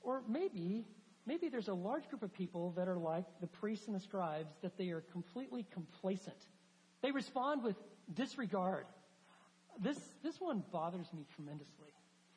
[0.00, 0.84] Or maybe,
[1.26, 4.54] maybe there's a large group of people that are like the priests and the scribes
[4.62, 6.36] that they are completely complacent.
[7.02, 7.76] They respond with
[8.14, 8.86] disregard.
[9.80, 11.92] This, this one bothers me tremendously.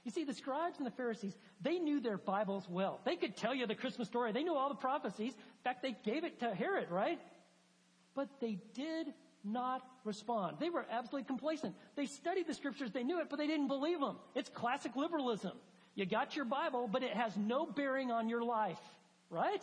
[0.06, 3.00] You see, the scribes and the Pharisees, they knew their Bibles well.
[3.06, 4.32] They could tell you the Christmas story.
[4.32, 5.34] They knew all the prophecies.
[5.34, 7.20] In fact, they gave it to Herod, right?
[8.16, 9.14] But they did
[9.44, 10.58] not respond.
[10.60, 11.76] They were absolutely complacent.
[11.96, 14.18] They studied the scriptures, they knew it, but they didn't believe them.
[14.36, 15.54] It's classic liberalism.
[15.96, 18.80] You got your Bible, but it has no bearing on your life,
[19.30, 19.62] right?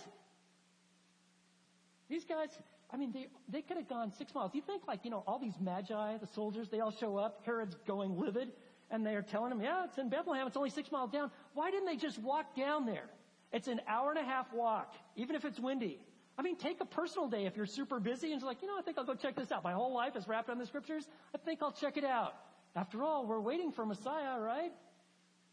[2.17, 2.49] These guys,
[2.91, 4.53] I mean, they, they could have gone six miles.
[4.55, 7.43] You think like, you know, all these magi, the soldiers, they all show up.
[7.45, 8.53] Herod's going livid
[8.91, 10.47] and they are telling him, yeah, it's in Bethlehem.
[10.47, 11.31] It's only six miles down.
[11.53, 13.11] Why didn't they just walk down there?
[13.53, 16.01] It's an hour and a half walk, even if it's windy.
[16.39, 18.79] I mean, take a personal day if you're super busy and you're like, you know,
[18.79, 19.63] I think I'll go check this out.
[19.63, 21.07] My whole life is wrapped on the scriptures.
[21.35, 22.33] I think I'll check it out.
[22.75, 24.73] After all, we're waiting for Messiah, right?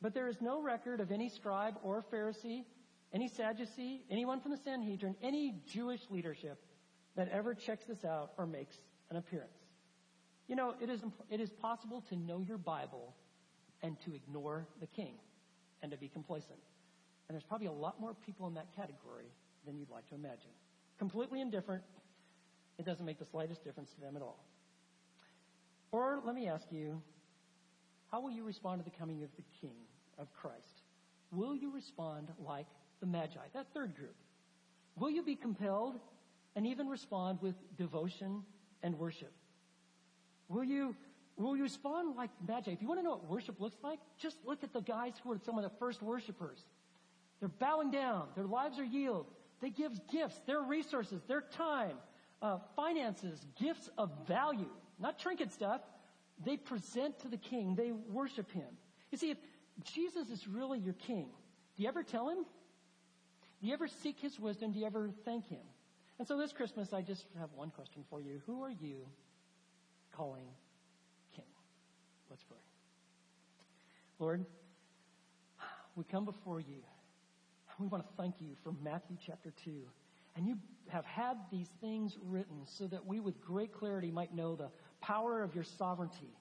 [0.01, 2.64] But there is no record of any scribe or Pharisee,
[3.14, 6.59] any Sadducee, anyone from the Sanhedrin, any Jewish leadership
[7.16, 8.76] that ever checks this out or makes
[9.11, 9.57] an appearance.
[10.47, 13.14] You know, it is, it is possible to know your Bible
[13.82, 15.14] and to ignore the king
[15.82, 16.59] and to be complacent.
[17.28, 19.32] And there's probably a lot more people in that category
[19.66, 20.51] than you'd like to imagine.
[20.97, 21.84] Completely indifferent.
[22.80, 24.43] It doesn't make the slightest difference to them at all.
[25.91, 27.01] Or let me ask you,
[28.11, 29.76] how will you respond to the coming of the king
[30.18, 30.82] of Christ?
[31.32, 32.68] Will you respond like
[33.03, 34.15] the Magi, that third group?
[34.97, 35.99] Will you be compelled
[36.55, 38.43] and even respond with devotion
[38.81, 39.33] and worship?
[40.47, 40.95] Will you,
[41.35, 42.71] will you respond like Magi?
[42.71, 45.33] If you want to know what worship looks like, just look at the guys who
[45.33, 46.59] are some of the first worshipers.
[47.41, 48.27] They're bowing down.
[48.35, 49.25] Their lives are yield.
[49.59, 51.97] They give gifts, their resources, their time,
[52.41, 55.81] uh, finances, gifts of value, not trinket stuff.
[56.45, 57.75] They present to the king.
[57.75, 58.77] They worship him.
[59.11, 59.37] You see, if
[59.83, 61.27] Jesus is really your king,
[61.75, 62.45] do you ever tell him?
[63.64, 64.74] Do you ever seek his wisdom?
[64.74, 65.61] Do you ever thank him?
[66.20, 68.41] And so this Christmas, I just have one question for you.
[68.45, 68.97] Who are you
[70.18, 70.47] calling
[71.34, 71.45] king?
[72.30, 72.57] Let's pray.
[74.20, 74.45] Lord,
[75.95, 76.84] we come before you.
[77.80, 79.72] We want to thank you for Matthew chapter 2.
[80.36, 80.57] And you
[80.89, 85.41] have had these things written so that we with great clarity might know the power
[85.41, 86.36] of your sovereignty,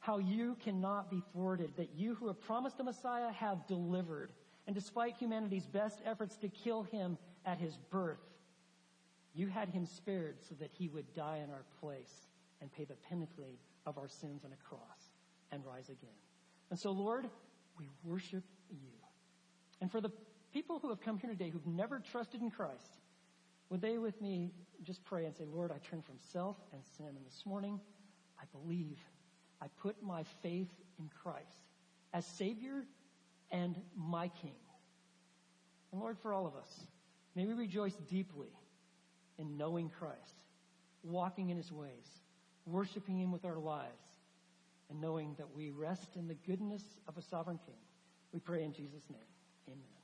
[0.00, 4.30] how you cannot be thwarted, that you who have promised the Messiah have delivered.
[4.66, 8.18] And despite humanity's best efforts to kill him at his birth,
[9.34, 12.28] you had him spared so that he would die in our place
[12.60, 15.10] and pay the penalty of our sins on a cross
[15.50, 16.10] and rise again.
[16.70, 17.28] And so, Lord,
[17.78, 18.88] we worship you.
[19.80, 20.10] And for the
[20.52, 22.98] people who have come here today who've never trusted in Christ,
[23.70, 24.52] would they with me
[24.82, 27.06] just pray and say, Lord, I turn from self and sin.
[27.06, 27.80] And this morning,
[28.40, 28.98] I believe
[29.60, 31.66] I put my faith in Christ
[32.12, 32.84] as Savior
[33.50, 34.54] and my King.
[35.92, 36.86] And Lord, for all of us,
[37.34, 38.48] may we rejoice deeply
[39.38, 40.44] in knowing Christ,
[41.02, 42.20] walking in His ways,
[42.66, 43.88] worshiping Him with our lives,
[44.90, 47.76] and knowing that we rest in the goodness of a sovereign King.
[48.32, 49.20] We pray in Jesus' name.
[49.68, 49.99] Amen.